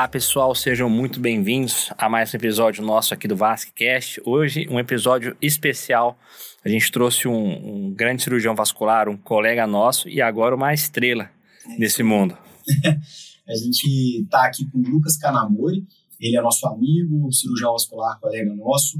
Olá 0.00 0.08
pessoal, 0.08 0.54
sejam 0.54 0.88
muito 0.88 1.20
bem-vindos 1.20 1.92
a 1.98 2.08
mais 2.08 2.32
um 2.32 2.36
episódio 2.38 2.82
nosso 2.82 3.12
aqui 3.12 3.28
do 3.28 3.36
VascCast. 3.36 4.22
Hoje, 4.24 4.66
um 4.70 4.78
episódio 4.78 5.36
especial. 5.42 6.18
A 6.64 6.70
gente 6.70 6.90
trouxe 6.90 7.28
um, 7.28 7.88
um 7.88 7.92
grande 7.92 8.22
cirurgião 8.22 8.54
vascular, 8.54 9.10
um 9.10 9.16
colega 9.18 9.66
nosso 9.66 10.08
e 10.08 10.22
agora 10.22 10.56
uma 10.56 10.72
estrela 10.72 11.30
desse 11.78 12.02
mundo. 12.02 12.34
a 13.46 13.54
gente 13.56 14.22
está 14.22 14.46
aqui 14.46 14.64
com 14.70 14.78
o 14.78 14.88
Lucas 14.88 15.18
Canamori, 15.18 15.86
ele 16.18 16.34
é 16.34 16.40
nosso 16.40 16.66
amigo, 16.66 17.30
cirurgião 17.30 17.72
vascular, 17.72 18.18
colega 18.20 18.54
nosso, 18.54 18.98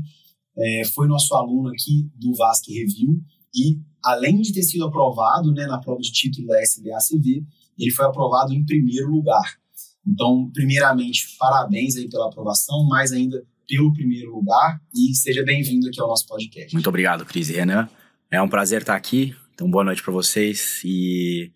é, 0.59 0.83
foi 0.95 1.09
nosso 1.09 1.35
aluno 1.35 1.71
aqui 1.71 2.11
do 2.15 2.35
Vasc 2.35 2.69
Review 2.69 3.19
e, 3.55 3.81
além 4.05 4.43
de 4.43 4.53
ter 4.53 4.65
sido 4.65 4.85
aprovado 4.85 5.51
né, 5.55 5.65
na 5.65 5.81
prova 5.81 5.99
de 5.99 6.13
título 6.13 6.49
da 6.49 6.61
SBACV, 6.61 7.43
ele 7.79 7.91
foi 7.91 8.05
aprovado 8.05 8.53
em 8.53 8.63
primeiro 8.67 9.09
lugar. 9.09 9.59
Então, 10.07 10.51
primeiramente, 10.53 11.37
parabéns 11.39 11.97
aí 11.97 12.09
pela 12.09 12.29
aprovação, 12.29 12.87
mais 12.89 13.13
ainda 13.13 13.45
pelo 13.69 13.93
primeiro 13.93 14.35
lugar 14.35 14.81
e 14.95 15.15
seja 15.15 15.45
bem-vindo 15.45 15.89
aqui 15.89 16.01
ao 16.01 16.09
nosso 16.09 16.27
podcast. 16.27 16.73
Muito 16.73 16.89
obrigado, 16.89 17.25
Cris 17.25 17.51
e 17.51 17.53
Renan. 17.53 17.89
É 18.31 18.41
um 18.43 18.49
prazer 18.49 18.81
estar 18.81 18.97
aqui. 18.97 19.35
Então, 19.55 19.71
boa 19.71 19.85
noite 19.85 20.03
para 20.03 20.13
vocês 20.13 20.81
e 20.85 21.53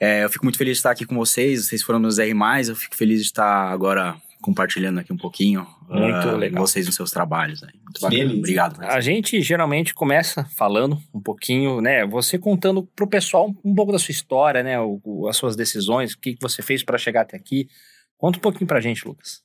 é, 0.00 0.24
eu 0.24 0.30
fico 0.30 0.44
muito 0.44 0.58
feliz 0.58 0.72
de 0.72 0.78
estar 0.78 0.90
aqui 0.90 1.04
com 1.04 1.14
vocês. 1.14 1.66
Vocês 1.66 1.82
foram 1.82 2.00
meus 2.00 2.18
R+, 2.18 2.32
eu 2.68 2.74
fico 2.74 2.96
feliz 2.96 3.20
de 3.20 3.26
estar 3.26 3.70
agora 3.70 4.20
compartilhando 4.42 4.98
aqui 4.98 5.12
um 5.12 5.16
pouquinho 5.16 5.66
muito 5.88 6.28
uh, 6.28 6.36
legal. 6.36 6.66
vocês 6.66 6.86
nos 6.86 6.94
seus 6.94 7.10
trabalhos. 7.10 7.62
Né? 7.62 7.68
Muito 7.82 8.00
bacana. 8.00 8.34
Obrigado. 8.34 8.82
A 8.82 9.00
gente 9.00 9.40
geralmente 9.40 9.94
começa 9.94 10.44
falando 10.44 10.98
um 11.12 11.20
pouquinho, 11.20 11.80
né? 11.80 12.06
Você 12.06 12.38
contando 12.38 12.82
pro 12.94 13.06
pessoal 13.06 13.52
um 13.64 13.74
pouco 13.74 13.92
da 13.92 13.98
sua 13.98 14.12
história, 14.12 14.62
né? 14.62 14.80
O, 14.80 15.00
o, 15.04 15.28
as 15.28 15.36
suas 15.36 15.56
decisões, 15.56 16.12
o 16.12 16.18
que, 16.18 16.34
que 16.34 16.42
você 16.42 16.62
fez 16.62 16.82
para 16.82 16.98
chegar 16.98 17.22
até 17.22 17.36
aqui. 17.36 17.68
Conta 18.16 18.38
um 18.38 18.42
pouquinho 18.42 18.66
pra 18.66 18.80
gente, 18.80 19.06
Lucas. 19.06 19.42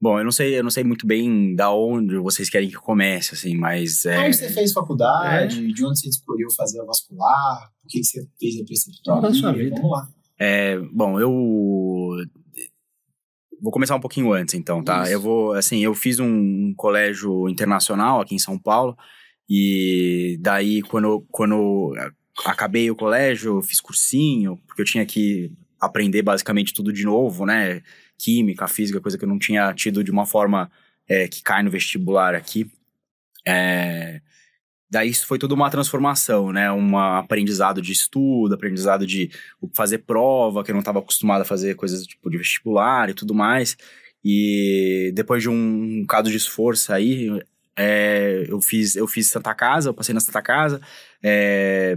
Bom, 0.00 0.18
eu 0.18 0.24
não 0.24 0.32
sei, 0.32 0.58
eu 0.58 0.64
não 0.64 0.70
sei 0.70 0.82
muito 0.82 1.06
bem 1.06 1.54
da 1.54 1.72
onde 1.72 2.16
vocês 2.18 2.50
querem 2.50 2.68
que 2.68 2.74
comece, 2.74 3.34
assim, 3.34 3.56
mas. 3.56 4.04
É... 4.04 4.18
Onde 4.18 4.36
você 4.36 4.48
fez 4.48 4.72
faculdade? 4.72 5.64
É... 5.64 5.72
De 5.72 5.84
onde 5.84 6.00
você 6.00 6.08
escolheu 6.08 6.48
fazer 6.56 6.80
a 6.80 6.84
vascular? 6.84 7.70
O 7.84 7.88
que, 7.88 8.00
que 8.00 8.04
você 8.04 8.26
fez 8.40 8.60
a 8.60 8.64
preceptoria? 8.64 9.70
Vamos 9.70 9.90
lá. 9.90 10.08
É, 10.38 10.76
bom, 10.92 11.20
eu 11.20 11.30
Vou 13.62 13.72
começar 13.72 13.94
um 13.94 14.00
pouquinho 14.00 14.32
antes, 14.32 14.54
então, 14.54 14.82
tá? 14.82 15.04
Isso. 15.04 15.12
Eu 15.12 15.20
vou, 15.20 15.52
assim, 15.52 15.78
eu 15.78 15.94
fiz 15.94 16.18
um 16.18 16.74
colégio 16.74 17.48
internacional 17.48 18.20
aqui 18.20 18.34
em 18.34 18.38
São 18.38 18.58
Paulo, 18.58 18.96
e 19.48 20.36
daí, 20.40 20.82
quando, 20.82 21.24
quando 21.30 21.94
acabei 22.44 22.90
o 22.90 22.96
colégio, 22.96 23.62
fiz 23.62 23.80
cursinho, 23.80 24.58
porque 24.66 24.82
eu 24.82 24.86
tinha 24.86 25.06
que 25.06 25.52
aprender 25.80 26.22
basicamente 26.22 26.74
tudo 26.74 26.92
de 26.92 27.04
novo, 27.04 27.46
né? 27.46 27.82
Química, 28.18 28.66
física, 28.66 29.00
coisa 29.00 29.16
que 29.16 29.24
eu 29.24 29.28
não 29.28 29.38
tinha 29.38 29.72
tido 29.74 30.02
de 30.02 30.10
uma 30.10 30.26
forma 30.26 30.70
é, 31.08 31.28
que 31.28 31.42
cai 31.42 31.62
no 31.62 31.70
vestibular 31.70 32.34
aqui. 32.34 32.68
É, 33.46 34.20
daí 34.92 35.08
isso 35.08 35.26
foi 35.26 35.38
toda 35.38 35.54
uma 35.54 35.70
transformação, 35.70 36.52
né? 36.52 36.70
Um 36.70 36.98
aprendizado 36.98 37.80
de 37.80 37.92
estudo, 37.92 38.54
aprendizado 38.54 39.06
de 39.06 39.30
fazer 39.74 39.98
prova, 39.98 40.62
que 40.62 40.70
eu 40.70 40.74
não 40.74 40.80
estava 40.80 40.98
acostumado 40.98 41.40
a 41.40 41.46
fazer 41.46 41.74
coisas 41.76 42.06
tipo 42.06 42.28
de 42.28 42.36
vestibular 42.36 43.08
e 43.08 43.14
tudo 43.14 43.32
mais. 43.32 43.74
E 44.22 45.10
depois 45.14 45.42
de 45.42 45.48
um 45.48 46.04
caso 46.06 46.30
de 46.30 46.36
esforço 46.36 46.92
aí, 46.92 47.30
é, 47.74 48.44
eu 48.46 48.60
fiz 48.60 48.94
eu 48.94 49.08
fiz 49.08 49.30
Santa 49.30 49.54
Casa, 49.54 49.88
eu 49.88 49.94
passei 49.94 50.14
na 50.14 50.20
Santa 50.20 50.42
Casa, 50.42 50.78
é, 51.24 51.96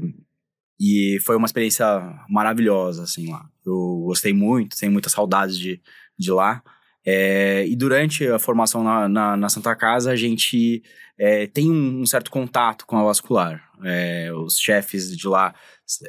e 0.79 1.19
foi 1.25 1.35
uma 1.35 1.47
experiência 1.47 1.85
maravilhosa, 2.29 3.03
assim, 3.03 3.29
lá. 3.29 3.45
Eu 3.65 4.03
gostei 4.05 4.31
muito, 4.31 4.77
tenho 4.77 4.91
muitas 4.93 5.11
saudades 5.11 5.57
de, 5.57 5.81
de 6.17 6.31
lá. 6.31 6.63
É, 7.05 7.65
e 7.67 7.75
durante 7.75 8.27
a 8.27 8.39
formação 8.39 8.83
na, 8.83 9.07
na, 9.07 9.37
na 9.37 9.49
Santa 9.49 9.75
Casa, 9.75 10.11
a 10.11 10.15
gente 10.15 10.81
é, 11.17 11.45
tem 11.45 11.69
um, 11.71 12.01
um, 12.01 12.05
certo 12.05 12.31
contato 12.31 12.85
com 12.85 12.97
a 12.97 13.03
vascular. 13.03 13.63
É, 13.83 14.31
os 14.33 14.57
chefes 14.57 15.15
de 15.15 15.27
lá 15.27 15.53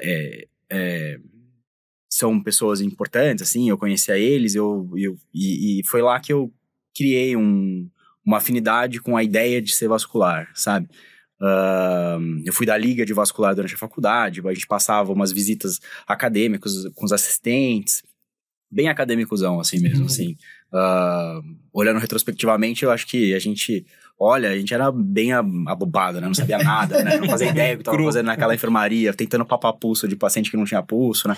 é, 0.01 0.49
é, 0.71 1.19
são 2.09 2.43
pessoas 2.43 2.81
importantes, 2.81 3.43
assim, 3.43 3.69
eu 3.69 3.77
conhecia 3.77 4.17
eles, 4.17 4.55
eu, 4.55 4.91
eu, 4.97 5.19
e, 5.35 5.81
e 5.81 5.85
foi 5.85 6.01
lá 6.01 6.19
que 6.19 6.33
eu 6.33 6.51
criei 6.97 7.37
um, 7.37 7.91
uma 8.25 8.39
afinidade 8.39 9.01
com 9.01 9.17
a 9.17 9.23
ideia 9.23 9.61
de 9.61 9.73
ser 9.75 9.89
vascular, 9.89 10.51
sabe? 10.55 10.89
Uh, 11.39 12.43
eu 12.47 12.53
fui 12.55 12.65
da 12.65 12.79
liga 12.79 13.05
de 13.05 13.12
vascular 13.12 13.55
durante 13.55 13.75
a 13.75 13.79
faculdade, 13.79 14.41
a 14.43 14.55
gente 14.55 14.67
passava 14.67 15.12
umas 15.12 15.31
visitas 15.31 15.79
acadêmicas 16.06 16.73
com 16.95 17.05
os 17.05 17.12
assistentes, 17.12 18.03
bem 18.71 18.89
acadêmicozão, 18.89 19.61
assim 19.61 19.79
mesmo, 19.79 20.01
uhum. 20.01 20.06
assim. 20.06 20.37
Uh, 20.76 21.42
olhando 21.72 21.98
retrospectivamente, 21.98 22.84
eu 22.84 22.91
acho 22.91 23.06
que 23.06 23.34
a 23.34 23.38
gente 23.38 23.87
olha, 24.19 24.50
a 24.50 24.56
gente 24.56 24.72
era 24.72 24.91
bem 24.91 25.32
abobado, 25.32 26.20
né? 26.20 26.26
Não 26.26 26.34
sabia 26.34 26.59
nada, 26.59 27.03
né? 27.04 27.19
Não 27.19 27.28
fazia 27.28 27.48
ideia 27.48 27.76
do 27.76 27.82
que 27.82 27.91
estava 27.91 28.03
fazendo 28.04 28.26
naquela 28.26 28.54
enfermaria, 28.54 29.12
tentando 29.12 29.44
papar 29.44 29.75
pulso 29.75 30.09
de 30.09 30.16
paciente 30.16 30.50
que 30.50 30.56
não 30.56 30.64
tinha 30.64 30.82
pulso, 30.82 31.28
né? 31.28 31.37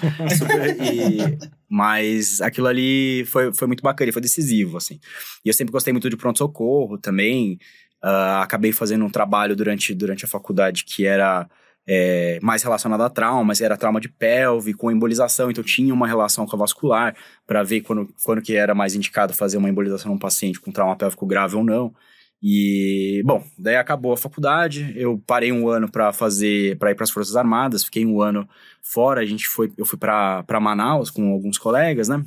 E, 0.80 1.38
mas 1.68 2.40
aquilo 2.40 2.68
ali 2.68 3.24
foi, 3.26 3.52
foi 3.52 3.66
muito 3.66 3.82
bacana, 3.82 4.12
foi 4.12 4.22
decisivo, 4.22 4.76
assim. 4.76 5.00
E 5.44 5.48
eu 5.48 5.54
sempre 5.54 5.72
gostei 5.72 5.92
muito 5.92 6.08
de 6.08 6.16
pronto-socorro 6.16 6.98
também. 6.98 7.58
Uh, 8.02 8.42
acabei 8.42 8.70
fazendo 8.70 9.04
um 9.04 9.10
trabalho 9.10 9.56
durante, 9.56 9.92
durante 9.92 10.24
a 10.24 10.28
faculdade 10.28 10.84
que 10.84 11.04
era 11.04 11.48
é, 11.90 12.38
mais 12.42 12.62
relacionado 12.62 13.00
a 13.00 13.08
traumas, 13.08 13.62
era 13.62 13.74
trauma 13.74 13.98
de 13.98 14.10
pelve, 14.10 14.74
com 14.74 14.90
embolização, 14.90 15.50
então 15.50 15.64
tinha 15.64 15.94
uma 15.94 16.06
relação 16.06 16.46
com 16.46 16.54
a 16.54 16.58
vascular, 16.58 17.16
para 17.46 17.62
ver 17.62 17.80
quando, 17.80 18.12
quando 18.22 18.42
que 18.42 18.54
era 18.54 18.74
mais 18.74 18.94
indicado 18.94 19.32
fazer 19.32 19.56
uma 19.56 19.70
embolização 19.70 20.12
num 20.12 20.18
paciente 20.18 20.60
com 20.60 20.70
trauma 20.70 20.94
pélvico 20.94 21.26
grave 21.26 21.56
ou 21.56 21.64
não. 21.64 21.94
E, 22.42 23.22
bom, 23.24 23.42
daí 23.58 23.76
acabou 23.76 24.12
a 24.12 24.16
faculdade, 24.18 24.92
eu 24.96 25.20
parei 25.26 25.50
um 25.50 25.66
ano 25.66 25.90
para 25.90 26.12
fazer, 26.12 26.76
para 26.78 26.90
ir 26.90 26.94
para 26.94 27.04
as 27.04 27.10
Forças 27.10 27.34
Armadas, 27.34 27.82
fiquei 27.82 28.04
um 28.04 28.20
ano 28.20 28.46
fora, 28.82 29.22
a 29.22 29.26
gente 29.26 29.48
foi, 29.48 29.72
eu 29.76 29.86
fui 29.86 29.98
para 29.98 30.60
Manaus 30.60 31.10
com 31.10 31.32
alguns 31.32 31.56
colegas, 31.56 32.06
né? 32.06 32.22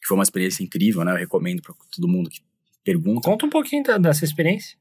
Que 0.00 0.06
foi 0.06 0.16
uma 0.16 0.22
experiência 0.22 0.62
incrível, 0.62 1.04
né? 1.04 1.12
Eu 1.12 1.16
recomendo 1.16 1.62
para 1.62 1.74
todo 1.90 2.06
mundo 2.06 2.28
que 2.28 2.42
pergunta. 2.84 3.22
Conta 3.28 3.46
um 3.46 3.50
pouquinho 3.50 3.82
dessa 3.98 4.24
experiência. 4.24 4.78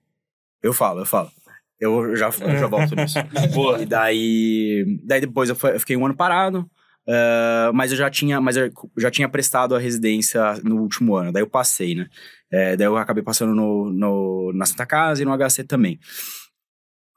Eu 0.61 0.73
falo, 0.73 0.99
eu 0.99 1.05
falo. 1.05 1.31
Eu 1.79 2.15
já, 2.15 2.27
eu 2.27 2.57
já 2.57 2.67
volto 2.67 2.95
nisso. 2.95 3.17
Boa. 3.53 3.81
E 3.81 3.85
daí, 3.85 4.99
daí 5.03 5.21
depois 5.21 5.49
eu, 5.49 5.55
fui, 5.55 5.75
eu 5.75 5.79
fiquei 5.79 5.95
um 5.95 6.05
ano 6.05 6.15
parado, 6.15 6.69
uh, 7.07 7.73
mas 7.73 7.91
eu 7.91 7.97
já 7.97 8.09
tinha, 8.09 8.41
mas 8.41 8.57
eu 8.57 8.69
já 8.97 9.09
tinha 9.09 9.29
prestado 9.29 9.75
a 9.75 9.79
residência 9.79 10.55
no 10.63 10.81
último 10.81 11.15
ano. 11.15 11.31
Daí 11.31 11.41
eu 11.41 11.49
passei, 11.49 11.95
né? 11.95 12.07
É, 12.51 12.75
daí 12.75 12.85
eu 12.85 12.97
acabei 12.97 13.23
passando 13.23 13.55
no, 13.55 13.89
no, 13.89 14.51
na 14.53 14.65
Santa 14.65 14.85
Casa 14.85 15.21
e 15.21 15.25
no 15.25 15.31
HC 15.37 15.63
também. 15.63 15.99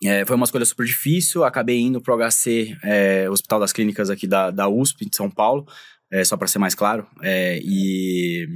É, 0.04 0.24
foi 0.24 0.36
uma 0.36 0.44
escolha 0.44 0.64
super 0.64 0.84
difícil, 0.84 1.44
acabei 1.44 1.80
indo 1.80 2.00
pro 2.00 2.16
HC, 2.16 2.76
é, 2.82 3.30
Hospital 3.30 3.60
das 3.60 3.72
Clínicas 3.72 4.10
aqui 4.10 4.26
da, 4.26 4.50
da 4.50 4.68
USP 4.68 5.08
de 5.08 5.16
São 5.16 5.30
Paulo, 5.30 5.64
é, 6.10 6.24
só 6.24 6.36
para 6.36 6.48
ser 6.48 6.58
mais 6.58 6.74
claro, 6.74 7.06
e 7.22 8.48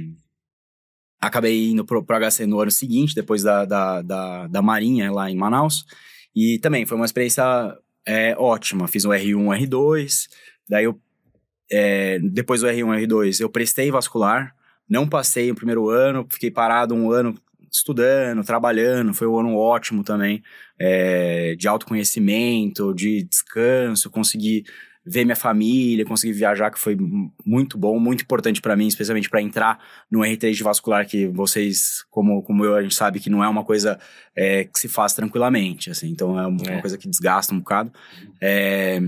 acabei 1.27 1.69
indo 1.69 1.85
pro, 1.85 2.03
pro 2.03 2.17
HC 2.17 2.45
no 2.45 2.59
ano 2.59 2.71
seguinte, 2.71 3.15
depois 3.15 3.43
da, 3.43 3.65
da, 3.65 4.01
da, 4.01 4.47
da 4.47 4.61
Marinha 4.61 5.11
lá 5.11 5.29
em 5.29 5.35
Manaus. 5.35 5.85
E 6.35 6.59
também 6.59 6.85
foi 6.85 6.97
uma 6.97 7.05
experiência 7.05 7.43
é, 8.05 8.35
ótima. 8.37 8.87
Fiz 8.87 9.05
o 9.05 9.09
R1, 9.09 9.67
R2. 9.67 10.27
Daí 10.69 10.85
eu. 10.85 10.99
É, 11.69 12.17
depois 12.19 12.61
do 12.61 12.67
R1, 12.67 13.05
R2, 13.05 13.41
eu 13.41 13.49
prestei 13.49 13.91
vascular. 13.91 14.55
Não 14.89 15.07
passei 15.07 15.51
o 15.51 15.55
primeiro 15.55 15.89
ano, 15.89 16.25
fiquei 16.31 16.49
parado 16.49 16.95
um 16.95 17.11
ano 17.11 17.35
estudando, 17.69 18.43
trabalhando. 18.43 19.13
Foi 19.13 19.27
um 19.27 19.37
ano 19.37 19.55
ótimo 19.55 20.03
também. 20.03 20.41
É, 20.79 21.55
de 21.55 21.67
autoconhecimento, 21.67 22.93
de 22.93 23.23
descanso, 23.23 24.09
consegui 24.09 24.63
ver 25.07 25.23
minha 25.23 25.35
família, 25.35 26.05
conseguir 26.05 26.33
viajar, 26.33 26.69
que 26.69 26.79
foi 26.79 26.97
muito 27.45 27.77
bom, 27.77 27.97
muito 27.97 28.23
importante 28.23 28.61
para 28.61 28.75
mim, 28.75 28.87
especialmente 28.87 29.29
para 29.29 29.41
entrar 29.41 29.79
no 30.11 30.19
R3 30.19 30.53
de 30.53 30.63
vascular, 30.63 31.07
que 31.07 31.27
vocês, 31.27 32.03
como, 32.09 32.43
como 32.43 32.65
eu, 32.65 32.75
a 32.75 32.81
gente 32.81 32.93
sabe 32.93 33.19
que 33.19 33.29
não 33.29 33.43
é 33.43 33.47
uma 33.47 33.63
coisa 33.63 33.97
é, 34.35 34.65
que 34.65 34.77
se 34.77 34.89
faz 34.89 35.13
tranquilamente, 35.13 35.89
assim, 35.89 36.09
então 36.09 36.37
é 36.37 36.45
uma, 36.45 36.61
é. 36.67 36.81
coisa 36.81 36.97
que 36.97 37.07
desgasta 37.07 37.53
um 37.53 37.59
bocado. 37.59 37.91
É, 38.41 38.99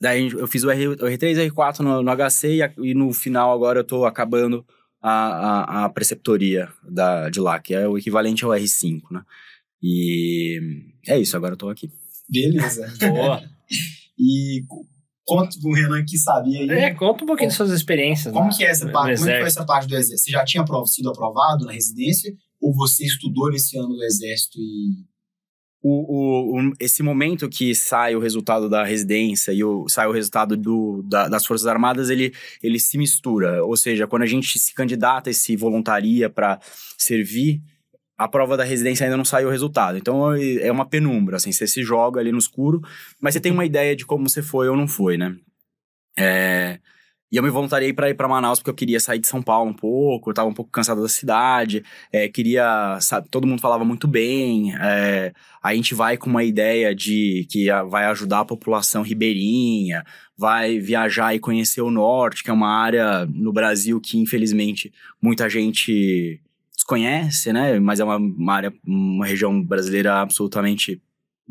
daí 0.00 0.30
eu 0.32 0.46
fiz 0.46 0.64
o, 0.64 0.70
R, 0.70 0.88
o 0.88 0.96
R3 0.96 1.50
R4 1.50 1.80
no, 1.80 2.02
no 2.02 2.16
HC 2.16 2.48
e, 2.48 2.90
e, 2.90 2.94
no 2.94 3.12
final 3.12 3.52
agora 3.52 3.80
eu 3.80 3.84
tô 3.84 4.06
acabando 4.06 4.64
a, 5.02 5.12
a, 5.12 5.84
a, 5.84 5.88
preceptoria 5.90 6.68
da, 6.82 7.28
de 7.28 7.40
lá, 7.40 7.60
que 7.60 7.74
é 7.74 7.86
o 7.86 7.98
equivalente 7.98 8.44
ao 8.44 8.52
R5, 8.52 9.02
né? 9.10 9.22
E 9.82 10.58
é 11.06 11.18
isso, 11.18 11.36
agora 11.36 11.52
eu 11.52 11.58
tô 11.58 11.68
aqui. 11.68 11.90
Beleza. 12.28 12.90
Boa. 13.00 13.42
E 14.18 14.64
conta 15.24 15.56
pro 15.60 15.72
Renan 15.72 16.04
que 16.04 16.16
sabia 16.16 16.60
aí. 16.60 16.70
É, 16.70 16.94
conta 16.94 17.24
um 17.24 17.26
pouquinho 17.26 17.48
das 17.48 17.56
suas 17.56 17.70
experiências. 17.70 18.32
Como 18.32 18.54
que 18.56 18.64
é 18.64 18.70
essa 18.70 18.88
parte? 18.90 19.18
Como 19.18 19.30
é 19.30 19.38
foi 19.38 19.48
essa 19.48 19.64
parte 19.64 19.88
do 19.88 19.94
exército? 19.94 20.22
Você 20.22 20.30
já 20.30 20.44
tinha 20.44 20.64
sido 20.86 21.10
aprovado 21.10 21.64
na 21.64 21.72
residência? 21.72 22.32
Ou 22.60 22.74
você 22.74 23.04
estudou 23.04 23.50
nesse 23.50 23.76
ano 23.78 23.88
do 23.88 24.02
exército 24.02 24.58
e 24.58 25.04
o, 25.88 26.58
o, 26.58 26.72
esse 26.80 27.00
momento 27.00 27.48
que 27.48 27.72
sai 27.72 28.16
o 28.16 28.18
resultado 28.18 28.68
da 28.68 28.82
residência 28.82 29.52
e 29.52 29.62
o, 29.62 29.88
sai 29.88 30.08
o 30.08 30.12
resultado 30.12 30.56
do, 30.56 31.00
da, 31.08 31.28
das 31.28 31.46
Forças 31.46 31.68
Armadas, 31.68 32.10
ele, 32.10 32.34
ele 32.60 32.80
se 32.80 32.98
mistura. 32.98 33.64
Ou 33.64 33.76
seja, 33.76 34.04
quando 34.04 34.22
a 34.22 34.26
gente 34.26 34.58
se 34.58 34.74
candidata 34.74 35.30
e 35.30 35.34
se 35.34 35.54
voluntaria 35.54 36.28
para 36.28 36.58
servir, 36.98 37.62
a 38.16 38.28
prova 38.28 38.56
da 38.56 38.64
residência 38.64 39.04
ainda 39.04 39.16
não 39.16 39.24
saiu 39.24 39.48
o 39.48 39.50
resultado. 39.50 39.98
Então 39.98 40.34
é 40.34 40.70
uma 40.72 40.86
penumbra, 40.86 41.36
assim, 41.36 41.52
você 41.52 41.66
se 41.66 41.82
joga 41.82 42.20
ali 42.20 42.32
no 42.32 42.38
escuro, 42.38 42.80
mas 43.20 43.34
você 43.34 43.40
tem 43.40 43.52
uma 43.52 43.64
ideia 43.64 43.94
de 43.94 44.06
como 44.06 44.28
você 44.28 44.42
foi 44.42 44.68
ou 44.68 44.76
não 44.76 44.88
foi, 44.88 45.16
né? 45.16 45.36
É, 46.18 46.80
e 47.30 47.36
eu 47.36 47.42
me 47.42 47.50
voluntariei 47.50 47.92
para 47.92 48.08
ir 48.08 48.14
para 48.14 48.28
Manaus 48.28 48.60
porque 48.60 48.70
eu 48.70 48.74
queria 48.74 49.00
sair 49.00 49.18
de 49.18 49.26
São 49.26 49.42
Paulo 49.42 49.68
um 49.70 49.74
pouco, 49.74 50.30
eu 50.30 50.34
tava 50.34 50.48
um 50.48 50.54
pouco 50.54 50.70
cansado 50.70 51.02
da 51.02 51.08
cidade, 51.08 51.84
é, 52.12 52.28
queria, 52.28 52.98
sabe, 53.00 53.28
todo 53.28 53.46
mundo 53.46 53.60
falava 53.60 53.84
muito 53.84 54.06
bem, 54.06 54.74
é, 54.76 55.32
a 55.62 55.74
gente 55.74 55.92
vai 55.94 56.16
com 56.16 56.30
uma 56.30 56.44
ideia 56.44 56.94
de 56.94 57.46
que 57.50 57.66
vai 57.90 58.06
ajudar 58.06 58.40
a 58.40 58.44
população 58.44 59.02
ribeirinha, 59.02 60.04
vai 60.38 60.78
viajar 60.78 61.34
e 61.34 61.40
conhecer 61.40 61.80
o 61.80 61.90
norte, 61.90 62.44
que 62.44 62.50
é 62.50 62.52
uma 62.52 62.70
área 62.70 63.26
no 63.26 63.52
Brasil 63.52 64.00
que 64.00 64.18
infelizmente 64.18 64.92
muita 65.20 65.50
gente 65.50 66.40
desconhece, 66.86 67.52
né? 67.52 67.78
Mas 67.80 67.98
é 67.98 68.04
uma, 68.04 68.16
uma 68.16 68.54
área, 68.54 68.72
uma 68.86 69.26
região 69.26 69.60
brasileira 69.60 70.20
absolutamente 70.20 71.02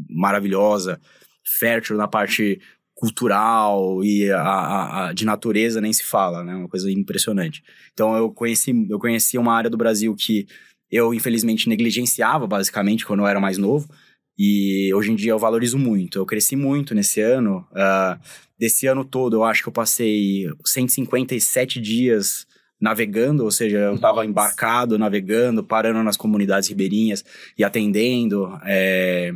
maravilhosa, 0.10 1.00
fértil 1.44 1.98
na 1.98 2.08
parte 2.08 2.60
cultural 2.94 4.02
e 4.04 4.32
a, 4.32 4.42
a, 4.42 5.08
a, 5.08 5.14
de 5.14 5.26
natureza 5.26 5.82
nem 5.82 5.92
se 5.92 6.06
fala, 6.06 6.44
né? 6.44 6.56
Uma 6.56 6.70
coisa 6.70 6.90
impressionante. 6.90 7.62
Então 7.94 8.16
eu 8.16 8.32
conheci, 8.32 8.72
eu 8.90 8.98
conheci 8.98 9.38
uma 9.38 9.54
área 9.54 9.70
do 9.70 9.78
Brasil 9.78 10.16
que 10.16 10.48
eu 10.90 11.14
infelizmente 11.14 11.68
negligenciava 11.68 12.48
basicamente 12.48 13.06
quando 13.06 13.20
eu 13.20 13.28
era 13.28 13.40
mais 13.40 13.58
novo 13.58 13.90
e 14.38 14.94
hoje 14.94 15.12
em 15.12 15.16
dia 15.16 15.32
eu 15.32 15.40
valorizo 15.40 15.78
muito. 15.78 16.18
Eu 16.18 16.26
cresci 16.26 16.56
muito 16.56 16.96
nesse 16.96 17.20
ano. 17.20 17.68
Uh, 17.72 18.18
desse 18.58 18.88
ano 18.88 19.04
todo 19.04 19.36
eu 19.36 19.44
acho 19.44 19.62
que 19.62 19.68
eu 19.68 19.74
passei 19.74 20.46
157 20.66 21.82
dias 21.82 22.48
navegando, 22.86 23.44
ou 23.44 23.50
seja, 23.50 23.80
eu 23.80 23.96
estava 23.96 24.24
embarcado, 24.24 25.00
navegando, 25.00 25.64
parando 25.64 26.04
nas 26.04 26.16
comunidades 26.16 26.70
ribeirinhas 26.70 27.26
e 27.58 27.64
atendendo. 27.64 28.48
É... 28.64 29.32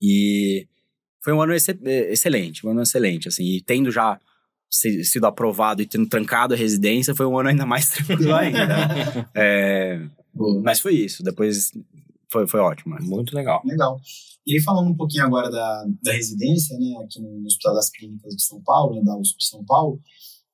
E 0.00 0.68
foi 1.22 1.32
um 1.32 1.42
ano 1.42 1.52
ex 1.52 1.68
excelente, 1.84 2.64
um 2.64 2.70
ano 2.70 2.82
excelente, 2.82 3.26
assim, 3.26 3.44
e 3.44 3.60
tendo 3.60 3.90
já 3.90 4.20
sido 4.70 5.26
aprovado 5.26 5.82
e 5.82 5.86
tendo 5.86 6.08
trancado 6.08 6.54
a 6.54 6.56
residência, 6.56 7.14
foi 7.14 7.26
um 7.26 7.36
ano 7.36 7.48
ainda 7.48 7.66
mais 7.66 7.88
tranquilo 7.90 8.34
ainda. 8.34 9.28
é, 9.34 10.00
mas 10.62 10.78
foi 10.78 10.94
isso, 10.94 11.24
depois 11.24 11.72
foi, 12.30 12.46
foi 12.46 12.60
ótimo. 12.60 12.96
Muito 13.00 13.34
legal. 13.34 13.60
Legal. 13.64 14.00
E 14.46 14.54
aí, 14.54 14.62
falando 14.62 14.90
um 14.90 14.96
pouquinho 14.96 15.24
agora 15.24 15.50
da, 15.50 15.84
da 16.02 16.12
residência, 16.12 16.78
né, 16.78 17.02
aqui 17.04 17.20
no 17.20 17.44
Hospital 17.46 17.74
das 17.74 17.90
Clínicas 17.90 18.34
de 18.36 18.42
São 18.44 18.62
Paulo, 18.62 18.94
né, 18.94 19.02
da 19.02 19.16
USP 19.18 19.38
de 19.38 19.46
São 19.46 19.64
Paulo, 19.64 20.00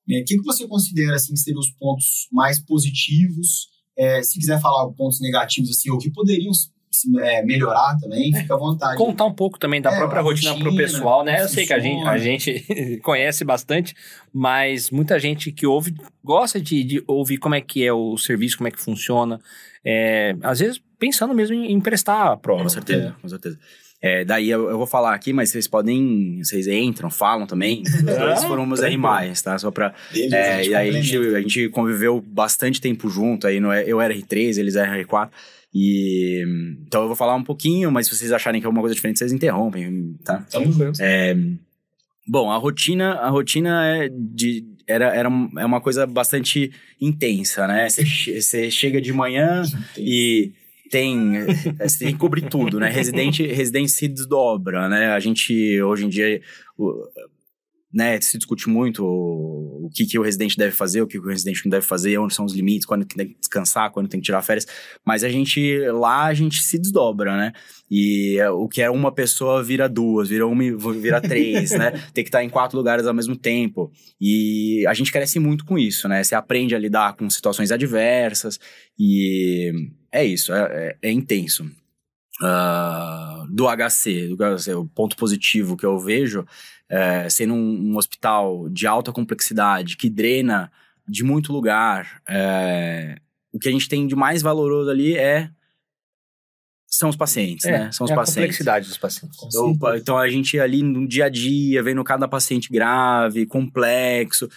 é, 0.09 0.21
o 0.21 0.25
que, 0.25 0.37
que 0.37 0.43
você 0.43 0.67
considera, 0.67 1.15
assim, 1.15 1.35
serem 1.35 1.59
os 1.59 1.71
pontos 1.71 2.27
mais 2.31 2.59
positivos? 2.59 3.67
É, 3.97 4.21
se 4.21 4.39
quiser 4.39 4.59
falar 4.59 4.91
pontos 4.93 5.21
negativos, 5.21 5.69
assim, 5.71 5.89
ou 5.89 5.97
que 5.97 6.11
poderiam 6.11 6.51
é, 7.19 7.43
melhorar 7.43 7.97
também, 7.99 8.33
fica 8.33 8.53
à 8.53 8.57
vontade. 8.57 8.97
Contar 8.97 9.25
um 9.25 9.33
pouco 9.33 9.59
também 9.59 9.81
da 9.81 9.91
é, 9.91 9.97
própria 9.97 10.21
rotina, 10.21 10.51
rotina 10.51 10.69
pro 10.69 10.77
pessoal, 10.77 11.23
né? 11.23 11.41
Eu 11.41 11.49
sei 11.49 11.65
que 11.65 11.73
a 11.73 11.79
gente, 11.79 12.07
a 12.07 12.17
gente 12.17 12.99
conhece 13.03 13.43
bastante, 13.43 13.93
mas 14.33 14.89
muita 14.89 15.19
gente 15.19 15.51
que 15.51 15.65
ouve 15.65 15.93
gosta 16.23 16.59
de, 16.59 16.83
de, 16.83 17.03
ouvir 17.07 17.37
como 17.37 17.55
é 17.55 17.61
que 17.61 17.85
é 17.85 17.91
o 17.91 18.17
serviço, 18.17 18.57
como 18.57 18.67
é 18.67 18.71
que 18.71 18.79
funciona. 18.79 19.39
É, 19.83 20.35
às 20.41 20.59
vezes 20.59 20.81
pensando 20.97 21.33
mesmo 21.33 21.55
em, 21.55 21.71
em 21.71 21.79
prestar 21.79 22.31
a 22.31 22.37
prova. 22.37 22.63
Com 22.63 22.69
certeza, 22.69 23.15
com 23.21 23.27
certeza. 23.27 23.59
É, 24.01 24.23
daí 24.23 24.49
eu, 24.49 24.69
eu, 24.69 24.77
vou 24.77 24.85
falar 24.85 25.13
aqui, 25.15 25.33
mas 25.33 25.49
vocês 25.49 25.67
podem. 25.67 26.39
Vocês 26.43 26.67
entram, 26.67 27.09
falam 27.09 27.47
também. 27.47 27.81
Os 28.35 28.43
foram 28.43 28.65
meus 28.65 28.81
R+, 28.81 28.97
tá? 29.43 29.57
Só 29.57 29.71
pra. 29.71 29.93
é, 30.13 30.65
e 30.65 30.75
aí 30.75 30.89
a 30.89 30.91
gente, 30.91 31.17
a 31.17 31.41
gente 31.41 31.69
conviveu 31.69 32.21
bastante 32.21 32.79
tempo 32.79 33.09
junto. 33.09 33.47
Aí 33.47 33.59
no, 33.59 33.73
eu 33.73 33.99
era 33.99 34.13
R3, 34.13 34.57
eles 34.57 34.75
eram 34.75 34.93
R4. 34.93 35.29
E 35.73 36.43
então 36.87 37.01
eu 37.01 37.07
vou 37.07 37.17
falar 37.17 37.35
um 37.35 37.43
pouquinho, 37.43 37.91
mas 37.91 38.07
se 38.07 38.15
vocês 38.15 38.31
acharem 38.31 38.61
que 38.61 38.65
é 38.65 38.67
alguma 38.67 38.81
coisa 38.81 38.95
diferente, 38.95 39.19
vocês 39.19 39.33
interrompem, 39.33 40.15
tá? 40.23 40.45
É, 40.99 41.35
bom, 42.25 42.49
a 42.49 42.57
rotina, 42.57 43.13
a 43.15 43.29
rotina 43.29 43.85
é 43.85 44.09
de 44.09 44.63
era, 44.87 45.13
era 45.15 45.29
é 45.57 45.65
uma 45.65 45.81
coisa 45.81 46.05
bastante 46.05 46.71
intensa, 47.01 47.67
né? 47.67 47.89
Você 47.89 48.69
chega 48.71 49.01
de 49.01 49.11
manhã 49.11 49.63
e 49.97 50.53
tem, 50.95 51.45
você 51.77 52.05
tem 52.05 52.13
que 52.13 52.19
cobrir 52.19 52.47
tudo, 52.47 52.79
né? 52.79 52.89
Residente, 52.89 53.45
residente 53.45 53.91
se 53.91 54.07
desdobra, 54.07 54.87
né? 54.87 55.11
A 55.11 55.19
gente 55.19 55.81
hoje 55.81 56.05
em 56.05 56.09
dia 56.09 56.41
né, 57.93 58.19
se 58.21 58.37
discute 58.37 58.69
muito 58.69 59.05
o, 59.05 59.87
o 59.87 59.89
que, 59.93 60.05
que 60.05 60.17
o 60.17 60.21
residente 60.21 60.57
deve 60.57 60.71
fazer, 60.71 61.01
o 61.01 61.07
que, 61.07 61.19
que 61.19 61.25
o 61.25 61.29
residente 61.29 61.65
não 61.65 61.69
deve 61.69 61.85
fazer, 61.85 62.17
onde 62.17 62.33
são 62.33 62.45
os 62.45 62.53
limites, 62.53 62.85
quando 62.85 63.05
tem 63.05 63.27
que 63.27 63.37
descansar, 63.39 63.91
quando 63.91 64.07
tem 64.07 64.21
que 64.21 64.25
tirar 64.25 64.41
férias. 64.41 64.65
Mas 65.03 65.21
a 65.21 65.29
gente, 65.29 65.79
lá 65.91 66.25
a 66.25 66.33
gente 66.33 66.61
se 66.61 66.79
desdobra, 66.79 67.35
né? 67.35 67.51
E 67.91 68.37
o 68.53 68.69
que 68.69 68.81
é 68.81 68.89
uma 68.89 69.13
pessoa 69.13 69.61
vira 69.61 69.89
duas, 69.89 70.29
vira 70.29 70.47
uma 70.47 70.93
vira 70.93 71.19
três, 71.19 71.71
né? 71.71 71.91
Tem 72.13 72.23
que 72.23 72.29
estar 72.29 72.43
em 72.43 72.49
quatro 72.49 72.77
lugares 72.77 73.05
ao 73.05 73.13
mesmo 73.13 73.35
tempo. 73.35 73.91
E 74.19 74.85
a 74.87 74.93
gente 74.93 75.11
cresce 75.11 75.39
muito 75.39 75.65
com 75.65 75.77
isso, 75.77 76.07
né? 76.07 76.23
Você 76.23 76.35
aprende 76.35 76.73
a 76.73 76.79
lidar 76.79 77.17
com 77.17 77.29
situações 77.29 77.71
adversas 77.71 78.59
e 78.97 79.71
é 80.21 80.25
isso, 80.25 80.53
é, 80.53 80.61
é, 80.61 81.09
é 81.09 81.11
intenso. 81.11 81.69
Uh, 82.41 83.47
do 83.49 83.65
HC, 83.65 84.27
do 84.27 84.37
HC, 84.37 84.73
o 84.73 84.85
ponto 84.85 85.15
positivo 85.15 85.77
que 85.77 85.85
eu 85.85 85.97
vejo 85.97 86.45
é, 86.89 87.29
sendo 87.29 87.53
um, 87.53 87.91
um, 87.91 87.97
hospital 87.97 88.69
de 88.69 88.85
alta 88.85 89.11
complexidade, 89.11 89.97
que 89.97 90.09
drena 90.09 90.71
de 91.07 91.23
muito 91.23 91.51
lugar, 91.53 92.21
é, 92.27 93.17
o 93.51 93.59
que 93.59 93.69
a 93.69 93.71
gente 93.71 93.87
tem 93.87 94.07
de 94.07 94.15
mais 94.15 94.41
valoroso 94.41 94.89
ali 94.89 95.15
é 95.15 95.49
são 96.87 97.09
os 97.09 97.15
pacientes, 97.15 97.65
é, 97.65 97.71
né? 97.71 97.91
São 97.91 98.05
os 98.05 98.11
é 98.11 98.15
pacientes. 98.15 98.37
A 98.37 98.41
complexidade 98.41 98.87
dos 98.87 98.97
pacientes. 98.97 99.37
Então, 99.43 99.95
então 99.95 100.17
a 100.17 100.29
gente 100.29 100.57
ali 100.59 100.81
no 100.81 101.05
dia 101.07 101.25
a 101.25 101.29
dia, 101.29 101.83
vendo 101.83 102.03
cada 102.03 102.27
paciente 102.27 102.71
grave, 102.71 103.45
complexo, 103.45 104.49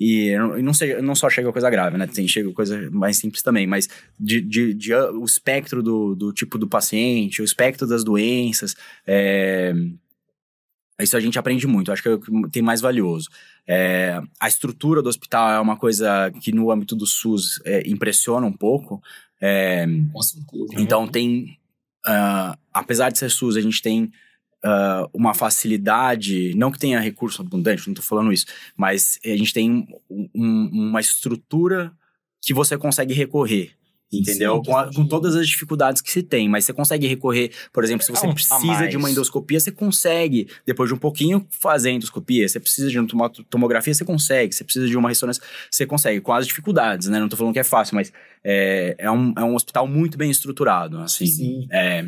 e 0.00 0.36
não, 0.62 0.72
sei, 0.72 1.02
não 1.02 1.14
só 1.14 1.28
chega 1.28 1.52
coisa 1.52 1.68
grave, 1.68 1.98
né? 1.98 2.06
Tem, 2.06 2.28
chega 2.28 2.52
coisa 2.52 2.88
mais 2.90 3.16
simples 3.16 3.42
também, 3.42 3.66
mas 3.66 3.88
de, 4.18 4.40
de, 4.40 4.72
de 4.72 4.94
o 4.94 5.24
espectro 5.24 5.82
do, 5.82 6.14
do 6.14 6.32
tipo 6.32 6.56
do 6.56 6.68
paciente, 6.68 7.42
o 7.42 7.44
espectro 7.44 7.86
das 7.86 8.04
doenças, 8.04 8.76
é, 9.04 9.74
isso 11.00 11.16
a 11.16 11.20
gente 11.20 11.38
aprende 11.38 11.66
muito, 11.66 11.92
acho 11.92 12.02
que 12.02 12.08
é 12.08 12.12
o 12.12 12.20
que 12.20 12.30
tem 12.50 12.62
mais 12.62 12.80
valioso. 12.80 13.28
É, 13.66 14.20
a 14.40 14.48
estrutura 14.48 15.02
do 15.02 15.08
hospital 15.08 15.50
é 15.50 15.60
uma 15.60 15.76
coisa 15.76 16.30
que 16.40 16.52
no 16.52 16.70
âmbito 16.70 16.96
do 16.96 17.06
SUS 17.06 17.60
é, 17.64 17.88
impressiona 17.88 18.46
um 18.46 18.52
pouco. 18.52 19.02
É, 19.40 19.86
Com 20.12 20.22
certeza. 20.22 20.74
Então 20.76 21.06
tem, 21.06 21.58
uh, 22.06 22.58
apesar 22.72 23.10
de 23.10 23.18
ser 23.18 23.30
SUS, 23.30 23.56
a 23.56 23.60
gente 23.60 23.80
tem 23.80 24.12
uh, 24.64 25.08
uma 25.12 25.34
facilidade, 25.34 26.54
não 26.56 26.70
que 26.70 26.78
tenha 26.78 27.00
recurso 27.00 27.42
abundante, 27.42 27.86
não 27.86 27.92
estou 27.92 28.04
falando 28.04 28.32
isso, 28.32 28.46
mas 28.76 29.18
a 29.24 29.28
gente 29.28 29.52
tem 29.52 29.86
um, 30.10 30.70
uma 30.72 31.00
estrutura 31.00 31.92
que 32.40 32.54
você 32.54 32.76
consegue 32.76 33.14
recorrer. 33.14 33.72
Entendeu? 34.10 34.56
Sim, 34.56 34.62
com, 34.70 34.76
a, 34.76 34.90
com, 34.90 35.06
todas 35.06 35.36
as 35.36 35.46
dificuldades 35.46 36.00
que 36.00 36.10
se 36.10 36.22
tem, 36.22 36.48
mas 36.48 36.64
você 36.64 36.72
consegue 36.72 37.06
recorrer, 37.06 37.52
por 37.70 37.84
exemplo, 37.84 38.02
se 38.02 38.10
você 38.10 38.24
é 38.24 38.28
um 38.30 38.32
precisa 38.32 38.88
de 38.88 38.96
uma 38.96 39.10
endoscopia, 39.10 39.60
você 39.60 39.70
consegue, 39.70 40.48
depois 40.64 40.88
de 40.88 40.94
um 40.94 40.98
pouquinho, 40.98 41.46
fazer 41.50 41.90
endoscopia. 41.90 42.48
Você 42.48 42.58
precisa 42.58 42.88
de 42.88 42.98
uma 42.98 43.28
tomografia, 43.28 43.92
você 43.92 44.06
consegue. 44.06 44.54
Você 44.54 44.64
precisa 44.64 44.86
de 44.86 44.96
uma 44.96 45.10
ressonância, 45.10 45.42
você 45.70 45.84
consegue, 45.84 46.22
com 46.22 46.32
as 46.32 46.46
dificuldades, 46.46 47.08
né? 47.08 47.20
Não 47.20 47.28
tô 47.28 47.36
falando 47.36 47.52
que 47.52 47.58
é 47.58 47.64
fácil, 47.64 47.96
mas 47.96 48.10
é, 48.42 48.94
é, 48.96 49.10
um, 49.10 49.34
é 49.36 49.44
um 49.44 49.54
hospital 49.54 49.86
muito 49.86 50.16
bem 50.16 50.30
estruturado, 50.30 50.98
assim. 51.00 51.26
Sim. 51.26 51.68
É... 51.70 52.06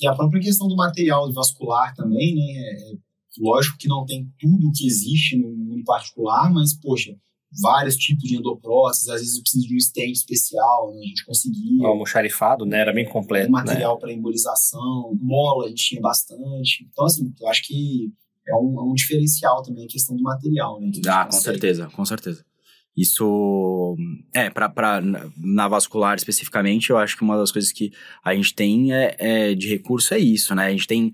E 0.00 0.06
a 0.06 0.14
própria 0.14 0.40
questão 0.40 0.68
do 0.68 0.76
material 0.76 1.32
vascular 1.32 1.94
também, 1.94 2.34
né? 2.34 2.42
É, 2.42 2.92
lógico 3.38 3.78
que 3.78 3.88
não 3.88 4.04
tem 4.04 4.30
tudo 4.38 4.72
que 4.74 4.86
existe 4.86 5.36
no 5.36 5.48
mundo 5.48 5.84
particular, 5.84 6.52
mas, 6.52 6.74
poxa, 6.74 7.14
vários 7.60 7.96
tipos 7.96 8.28
de 8.28 8.36
endopróteses, 8.36 9.08
às 9.08 9.20
vezes 9.20 9.40
precisa 9.40 9.66
de 9.66 9.74
um 9.74 9.80
stent 9.80 10.12
especial, 10.12 10.92
né? 10.94 11.00
a 11.00 11.08
gente 11.08 11.24
conseguia. 11.24 11.82
O 11.82 11.86
almoxarifado, 11.86 12.66
né? 12.66 12.80
Era 12.80 12.92
bem 12.92 13.08
completo. 13.08 13.50
material 13.50 13.94
né? 13.94 14.00
para 14.00 14.12
embolização, 14.12 15.16
mola 15.20 15.66
a 15.66 15.68
gente 15.68 15.84
tinha 15.84 16.00
bastante. 16.00 16.86
Então, 16.90 17.06
assim, 17.06 17.32
eu 17.40 17.48
acho 17.48 17.62
que 17.66 18.12
é 18.48 18.54
um, 18.54 18.78
é 18.78 18.82
um 18.82 18.94
diferencial 18.94 19.62
também 19.62 19.84
a 19.84 19.88
questão 19.88 20.16
do 20.16 20.22
material, 20.22 20.80
né? 20.80 20.90
Ah, 21.08 21.24
com 21.24 21.32
certeza, 21.32 21.88
com 21.88 22.04
certeza. 22.04 22.44
Isso, 22.96 23.94
é, 24.32 24.48
para 24.48 25.02
na 25.36 25.68
vascular 25.68 26.16
especificamente, 26.16 26.90
eu 26.90 26.96
acho 26.96 27.16
que 27.16 27.22
uma 27.22 27.36
das 27.36 27.52
coisas 27.52 27.70
que 27.70 27.92
a 28.24 28.34
gente 28.34 28.54
tem 28.54 28.92
é, 28.92 29.16
é 29.18 29.54
de 29.54 29.68
recurso 29.68 30.14
é 30.14 30.18
isso, 30.18 30.54
né? 30.54 30.66
A 30.66 30.70
gente 30.70 30.86
tem 30.86 31.12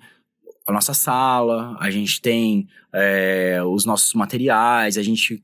a 0.67 0.73
nossa 0.73 0.95
sala, 0.95 1.77
a 1.81 1.91
gente 1.91 2.21
tem 2.21 2.69
é, 2.93 3.61
os 3.65 3.85
nossos 3.85 4.15
materiais, 4.15 4.97
a 4.97 5.03
gente 5.03 5.43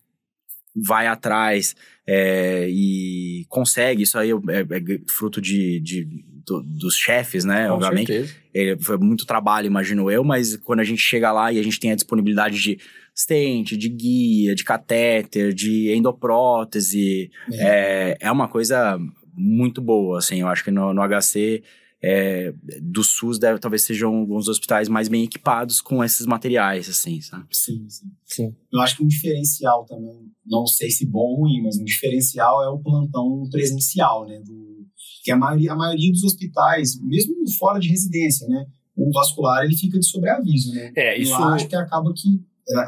vai 0.75 1.07
atrás 1.07 1.75
é, 2.07 2.69
e 2.71 3.45
consegue, 3.49 4.05
isso 4.05 4.19
aí 4.19 4.31
é, 4.31 4.35
é, 4.35 5.01
fruto 5.09 5.41
de, 5.41 5.81
de, 5.81 6.05
do, 6.49 6.63
dos 6.63 6.95
chefes, 6.97 7.45
né? 7.45 7.69
Com 7.69 7.75
obviamente. 7.75 8.07
certeza. 8.07 8.35
Ele, 8.53 8.81
foi 8.81 8.97
muito 8.99 9.27
trabalho, 9.27 9.67
imagino 9.67 10.11
eu, 10.11 10.25
mas 10.25 10.57
quando 10.57 10.81
a 10.81 10.85
gente 10.85 11.01
chega 11.01 11.31
lá 11.31 11.53
e 11.53 11.59
a 11.59 11.63
gente 11.63 11.79
tem 11.79 11.93
a 11.93 11.95
disponibilidade 11.95 12.59
de 12.61 12.79
stent, 13.15 13.77
de 13.77 13.89
guia, 13.89 14.55
de 14.55 14.65
catéter, 14.65 15.53
de 15.53 15.93
endoprótese, 15.93 17.31
é, 17.53 18.17
é 18.21 18.33
uma 18.33 18.49
coisa 18.49 18.99
muito 19.35 19.81
boa, 19.81 20.19
assim. 20.19 20.41
Eu 20.41 20.49
acho 20.49 20.65
que 20.65 20.71
no, 20.71 20.93
no 20.93 21.03
HC 21.03 21.63
é, 22.03 22.55
do 22.81 23.03
SUS 23.03 23.39
deve, 23.39 23.59
talvez 23.59 23.83
sejam 23.83 24.15
alguns 24.15 24.49
hospitais 24.49 24.89
mais 24.89 25.09
bem 25.09 25.25
equipados 25.25 25.81
com 25.81 26.03
esses 26.03 26.27
materiais, 26.27 26.89
assim, 26.89 27.21
sabe? 27.21 27.47
Sim, 27.51 27.89
sim. 27.89 28.07
Sim. 28.25 28.57
Eu 28.73 28.81
acho 28.81 28.97
que 28.97 29.03
um 29.03 29.07
diferencial 29.07 29.85
também, 29.85 30.31
não 30.47 30.67
sei 30.67 30.91
se 30.91 31.05
bom 31.05 31.19
ou 31.19 31.41
ruim, 31.41 31.63
mas 31.63 31.77
um 31.77 31.85
diferencial 31.85 32.63
é 32.63 32.69
o 32.69 32.79
plantão 32.79 33.49
presencial, 33.51 34.27
né? 34.27 34.41
Do, 34.45 34.78
que 35.23 35.31
a 35.31 35.37
maioria, 35.37 35.73
a 35.73 35.77
maioria 35.77 36.13
dos 36.13 36.25
hospitais, 36.25 37.01
mesmo 37.03 37.35
fora 37.59 37.79
de 37.79 37.89
residência, 37.89 38.47
né? 38.49 38.67
O 38.97 39.13
vascular 39.13 39.65
ele 39.65 39.77
fica 39.77 39.99
de 39.99 40.07
sobreaviso, 40.07 40.73
né? 40.73 40.93
É, 40.97 41.19
isso. 41.19 41.33
Eu 41.33 41.45
acho 41.49 41.69
que 41.69 41.77
acaba 41.77 42.13
que 42.15 42.41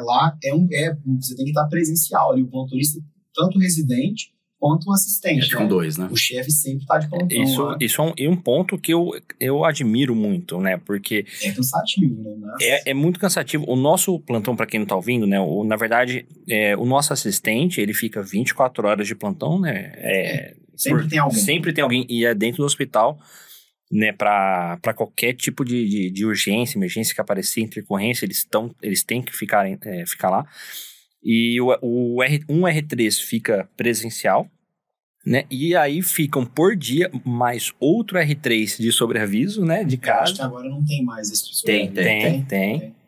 lá 0.04 0.36
é 0.42 0.54
um 0.54 0.66
é, 0.72 0.96
você 1.18 1.34
tem 1.34 1.44
que 1.44 1.50
estar 1.50 1.66
presencial 1.66 2.32
ali, 2.32 2.42
o 2.42 2.48
plantonista, 2.48 3.00
tanto 3.34 3.58
residente 3.58 4.32
quanto 4.60 4.90
o 4.90 4.92
assistente. 4.92 5.46
Ficam 5.46 5.62
né? 5.62 5.68
dois, 5.68 5.96
né? 5.96 6.08
O 6.10 6.16
chefe 6.16 6.50
sempre 6.50 6.82
está 6.82 6.98
de 6.98 7.08
plantão. 7.08 7.42
Isso, 7.42 7.62
lá. 7.62 7.78
isso 7.80 8.02
é 8.02 8.04
um, 8.04 8.12
e 8.18 8.28
um 8.28 8.36
ponto 8.36 8.78
que 8.78 8.92
eu, 8.92 9.10
eu 9.40 9.64
admiro 9.64 10.14
muito, 10.14 10.60
né? 10.60 10.76
Porque 10.76 11.24
É 11.42 11.50
cansativo, 11.50 12.22
né? 12.22 12.36
Mas- 12.38 12.60
é, 12.60 12.90
é 12.90 12.94
muito 12.94 13.18
cansativo. 13.18 13.64
O 13.66 13.74
nosso 13.74 14.20
plantão, 14.20 14.54
para 14.54 14.66
quem 14.66 14.78
não 14.78 14.86
tá 14.86 14.94
ouvindo, 14.94 15.26
né? 15.26 15.40
O, 15.40 15.64
na 15.64 15.76
verdade, 15.76 16.26
é, 16.46 16.76
o 16.76 16.84
nosso 16.84 17.12
assistente, 17.12 17.80
ele 17.80 17.94
fica 17.94 18.22
24 18.22 18.86
horas 18.86 19.06
de 19.06 19.14
plantão, 19.14 19.58
né? 19.58 19.92
É, 19.96 20.56
sempre 20.82 21.08
tem 21.08 21.18
alguém. 21.18 21.38
Sempre 21.38 21.72
tem 21.72 21.82
alguém. 21.82 22.06
E 22.08 22.24
é 22.24 22.34
dentro 22.34 22.58
do 22.58 22.66
hospital, 22.66 23.18
né? 23.90 24.12
Para 24.12 24.94
qualquer 24.94 25.34
tipo 25.34 25.64
de, 25.64 25.88
de, 25.88 26.10
de 26.10 26.24
urgência, 26.26 26.78
emergência 26.78 27.14
que 27.14 27.20
aparecer, 27.20 27.60
intercorrência, 27.60 28.24
eles, 28.24 28.44
tão, 28.44 28.74
eles 28.82 29.02
têm 29.02 29.22
que 29.22 29.36
ficar, 29.36 29.68
é, 29.68 30.06
ficar 30.06 30.30
lá. 30.30 30.46
E 31.22 31.60
o, 31.60 31.76
o 31.82 32.22
R, 32.22 32.42
um 32.48 32.62
R3 32.62 33.20
fica 33.22 33.68
presencial, 33.76 34.48
né? 35.24 35.44
E 35.50 35.76
aí 35.76 36.00
ficam 36.02 36.46
por 36.46 36.74
dia 36.74 37.10
mais 37.24 37.72
outro 37.78 38.18
R3 38.18 38.80
de 38.80 38.90
sobreaviso, 38.90 39.64
né? 39.64 39.84
De 39.84 39.96
Eu 40.02 40.12
acho 40.14 40.20
casa. 40.20 40.34
que 40.34 40.42
agora 40.42 40.68
não 40.68 40.84
tem 40.84 41.04
mais 41.04 41.30
esse 41.30 41.62
Tem, 41.62 41.88
sobreaviso. 41.88 41.94
Tem, 41.94 42.44
tem, 42.44 42.78
tem. 42.80 42.99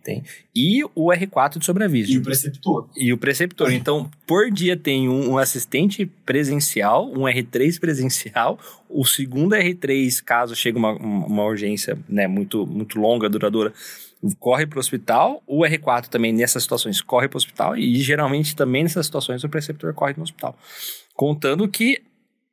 E 0.55 0.83
o 0.95 1.09
R4 1.11 1.59
de 1.59 1.65
sobreaviso. 1.65 2.13
E 2.13 2.19
o 2.19 2.23
preceptor. 2.23 2.89
E 2.97 3.13
o 3.13 3.19
preceptor. 3.19 3.73
Então, 3.73 4.11
por 4.27 4.51
dia 4.51 4.77
tem 4.77 5.09
um, 5.09 5.31
um 5.31 5.39
assistente 5.39 6.07
presencial, 6.27 7.11
um 7.11 7.23
R3 7.23 7.79
presencial, 7.79 8.59
o 8.89 9.05
segundo 9.05 9.55
R3, 9.55 10.23
caso 10.23 10.55
chegue 10.55 10.77
uma, 10.77 10.93
uma 10.93 11.45
urgência 11.45 11.99
né, 12.09 12.27
muito, 12.27 12.67
muito 12.67 12.99
longa, 12.99 13.29
duradoura, 13.29 13.73
corre 14.39 14.67
para 14.67 14.77
o 14.77 14.81
hospital. 14.81 15.43
O 15.47 15.61
R4 15.61 16.09
também, 16.09 16.33
nessas 16.33 16.63
situações, 16.63 17.01
corre 17.01 17.29
para 17.29 17.37
o 17.37 17.39
hospital. 17.39 17.77
E 17.77 17.97
geralmente 17.97 18.55
também 18.55 18.83
nessas 18.83 19.07
situações 19.07 19.43
o 19.45 19.49
preceptor 19.49 19.95
corre 19.95 20.15
no 20.17 20.23
hospital. 20.23 20.57
Contando 21.15 21.69
que, 21.69 22.03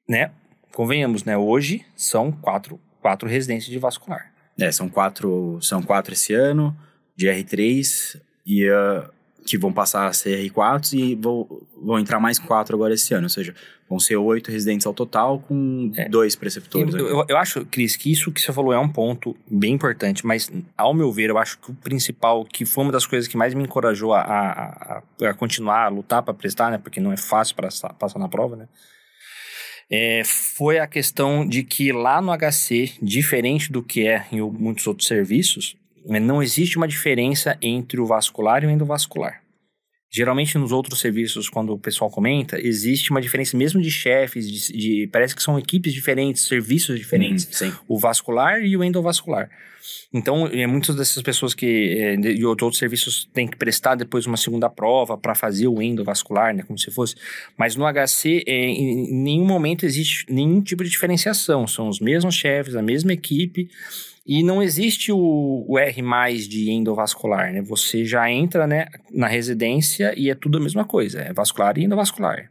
né, 0.08 0.32
convenhamos, 0.74 1.24
né, 1.24 1.38
hoje 1.38 1.86
são 1.96 2.32
quatro, 2.32 2.80
quatro 3.02 3.28
residências 3.28 3.72
de 3.72 3.80
vascular. 3.80 4.32
É, 4.60 4.72
são 4.72 4.90
quatro, 4.90 5.58
são 5.62 5.82
quatro 5.82 6.14
esse 6.14 6.34
ano, 6.34 6.76
de 7.20 7.28
R3, 7.28 8.20
e 8.46 8.68
ah, 8.70 9.10
que 9.46 9.58
vão 9.58 9.74
passar 9.74 10.08
a 10.08 10.14
ser 10.14 10.40
R4 10.50 10.94
e 10.94 11.16
vão, 11.16 11.48
vão 11.82 12.00
entrar 12.00 12.20
mais 12.20 12.40
quatro 12.40 12.76
agora 12.76 12.94
esse 12.94 13.14
ano. 13.14 13.24
Ou 13.26 13.30
seja, 13.30 13.54
vão 13.90 14.00
ser 14.00 14.16
oito 14.16 14.52
residentes 14.52 14.86
ao 14.88 14.94
total, 14.94 15.40
com 15.40 15.92
É. 15.98 16.08
dois 16.08 16.36
preceptores. 16.36 16.94
Eu, 16.94 17.08
eu- 17.08 17.26
eu 17.28 17.38
acho, 17.38 17.66
Cris, 17.66 17.96
que 17.96 18.12
isso 18.12 18.32
que 18.32 18.40
você 18.40 18.54
falou 18.54 18.72
é 18.72 18.80
um 18.80 18.88
ponto 18.88 19.36
bem 19.50 19.74
importante, 19.74 20.26
mas 20.26 20.52
ao 20.78 20.94
meu 20.94 21.12
ver, 21.12 21.30
eu 21.32 21.38
acho 21.38 21.58
que 21.60 21.72
o 21.72 21.74
principal, 21.76 22.46
que 22.46 22.64
foi 22.66 22.84
uma 22.84 22.92
das 22.94 23.06
coisas 23.08 23.28
que 23.28 23.36
mais 23.36 23.54
me 23.54 23.64
encorajou 23.64 24.14
a, 24.14 24.22
a, 24.22 25.04
a- 25.28 25.34
continuar, 25.34 25.86
a 25.86 25.90
lutar 25.90 26.22
para 26.22 26.34
prestar, 26.34 26.70
né? 26.72 26.78
Porque 26.78 27.00
não 27.02 27.12
é 27.12 27.18
fácil 27.18 27.56
para 27.56 27.70
passar 28.00 28.20
na 28.20 28.30
prova, 28.30 28.56
né? 28.56 28.68
É, 29.92 30.22
foi 30.24 30.78
a 30.78 30.86
questão 30.86 31.48
de 31.48 31.64
que 31.64 31.92
lá 31.92 32.22
no 32.22 32.32
HC, 32.32 32.94
diferente 33.02 33.72
do 33.72 33.82
que 33.82 34.08
é 34.08 34.28
em 34.32 34.40
muitos 34.42 34.86
outros 34.86 35.08
serviços, 35.08 35.76
né, 35.89 35.89
não 36.18 36.42
existe 36.42 36.78
uma 36.78 36.88
diferença 36.88 37.58
entre 37.62 38.00
o 38.00 38.06
vascular 38.06 38.64
e 38.64 38.68
o 38.68 38.70
endovascular. 38.70 39.42
Geralmente 40.12 40.58
nos 40.58 40.72
outros 40.72 41.00
serviços, 41.00 41.48
quando 41.50 41.72
o 41.72 41.78
pessoal 41.78 42.10
comenta, 42.10 42.60
existe 42.60 43.12
uma 43.12 43.22
diferença 43.22 43.56
mesmo 43.56 43.80
de 43.80 43.92
chefes, 43.92 44.50
de, 44.50 44.74
de- 44.76 45.08
parece 45.12 45.36
que 45.36 45.44
são 45.44 45.60
equipes 45.60 45.94
diferentes, 45.94 46.48
serviços 46.48 46.98
diferentes, 46.98 47.46
Hum, 47.62 47.72
o 47.88 48.00
vascular 48.00 48.60
e 48.64 48.76
o 48.76 48.84
endovascular. 48.84 49.52
Então, 50.12 50.48
é, 50.48 50.66
muitas 50.66 50.96
dessas 50.96 51.22
pessoas 51.22 51.54
que 51.54 51.96
é, 52.00 52.18
de, 52.18 52.44
outros 52.44 52.78
serviços 52.80 53.30
têm 53.32 53.48
que 53.48 53.56
prestar 53.56 53.94
depois 53.94 54.26
uma 54.26 54.38
segunda 54.38 54.68
prova 54.68 55.16
para 55.16 55.36
fazer 55.36 55.68
o 55.68 55.80
endovascular, 55.80 56.56
né, 56.56 56.64
como 56.64 56.78
se 56.80 56.90
fosse. 56.90 57.16
Mas 57.56 57.76
no 57.76 57.86
HC, 57.86 58.44
é, 58.48 58.66
em 58.66 59.14
nenhum 59.14 59.46
momento 59.46 59.86
existe 59.86 60.26
nenhum 60.28 60.60
tipo 60.60 60.84
de 60.84 60.90
diferenciação. 60.90 61.68
São 61.68 61.88
os 61.88 62.00
mesmos 62.00 62.34
chefes, 62.34 62.76
a 62.76 62.82
mesma 62.82 63.14
equipe. 63.14 63.70
E 64.32 64.44
não 64.44 64.62
existe 64.62 65.12
o, 65.12 65.66
o 65.68 65.80
R 65.80 66.02
mais 66.04 66.48
de 66.48 66.70
endovascular, 66.70 67.52
né? 67.52 67.64
Você 67.64 68.06
já 68.06 68.30
entra 68.30 68.68
né, 68.68 68.86
na 69.12 69.26
residência 69.28 70.14
e 70.16 70.30
é 70.30 70.36
tudo 70.36 70.60
a 70.60 70.62
mesma 70.62 70.86
coisa, 70.86 71.20
é 71.20 71.34
vascular 71.34 71.76
e 71.80 71.84
endovascular. 71.86 72.48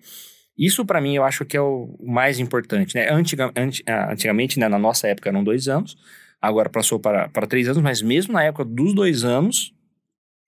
Isso, 0.59 0.85
para 0.85 1.01
mim, 1.01 1.15
eu 1.15 1.23
acho 1.23 1.45
que 1.45 1.57
é 1.57 1.61
o 1.61 1.97
mais 2.03 2.41
importante, 2.41 2.97
né? 2.97 3.09
Antiga, 3.13 3.53
anti- 3.55 3.85
ah, 3.87 4.11
antigamente, 4.13 4.59
né, 4.59 4.69
na 4.69 4.77
nossa 4.79 5.07
época, 5.07 5.29
eram 5.29 5.45
dois 5.45 5.69
anos, 5.69 5.97
agora 6.43 6.69
passou 6.69 6.99
para, 6.99 7.29
para 7.29 7.47
três 7.47 7.69
anos, 7.69 7.81
mas 7.81 8.03
mesmo 8.03 8.33
na 8.33 8.43
época 8.43 8.65
dos 8.65 8.93
dois 8.93 9.23
anos, 9.23 9.73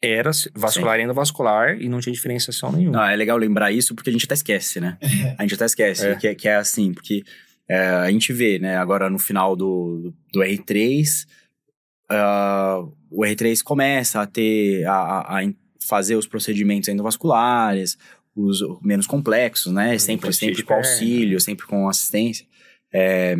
era 0.02 0.32
vascular 0.56 0.98
e 0.98 1.04
endovascular 1.04 1.80
e 1.80 1.88
não 1.88 2.00
tinha 2.00 2.12
diferenciação 2.12 2.72
nenhuma. 2.72 2.96
Não, 2.96 3.04
é 3.04 3.14
legal 3.14 3.36
lembrar 3.38 3.70
isso 3.70 3.94
porque 3.94 4.10
a 4.10 4.12
gente 4.12 4.24
até 4.24 4.34
esquece, 4.34 4.80
né? 4.80 4.98
A 5.38 5.42
gente 5.42 5.54
até 5.54 5.66
esquece 5.66 6.06
É. 6.08 6.16
que, 6.16 6.26
é, 6.26 6.34
que 6.34 6.48
é 6.48 6.56
assim, 6.56 6.92
porque 6.92 7.22
é, 7.70 7.78
a 7.88 8.10
gente 8.10 8.32
vê, 8.32 8.58
né, 8.58 8.76
agora 8.76 9.08
no 9.08 9.18
final 9.18 9.54
do, 9.54 10.12
do 10.32 10.40
R3, 10.40 11.26
ah, 12.10 12.82
o 13.10 13.22
R3 13.22 13.62
começa 13.62 14.20
a 14.20 14.26
ter, 14.26 14.84
a, 14.86 14.92
a- 14.94 15.40
a 15.40 15.52
fazer 15.86 16.16
os 16.16 16.26
procedimentos 16.26 16.88
endovasculares, 16.88 17.96
os 18.34 18.60
menos 18.82 19.06
complexos, 19.06 19.72
né? 19.72 19.98
Sempre, 19.98 20.32
sempre 20.32 20.62
com 20.62 20.74
auxílio, 20.74 21.40
sempre 21.40 21.66
com 21.66 21.88
assistência. 21.88 22.46
É, 22.92 23.36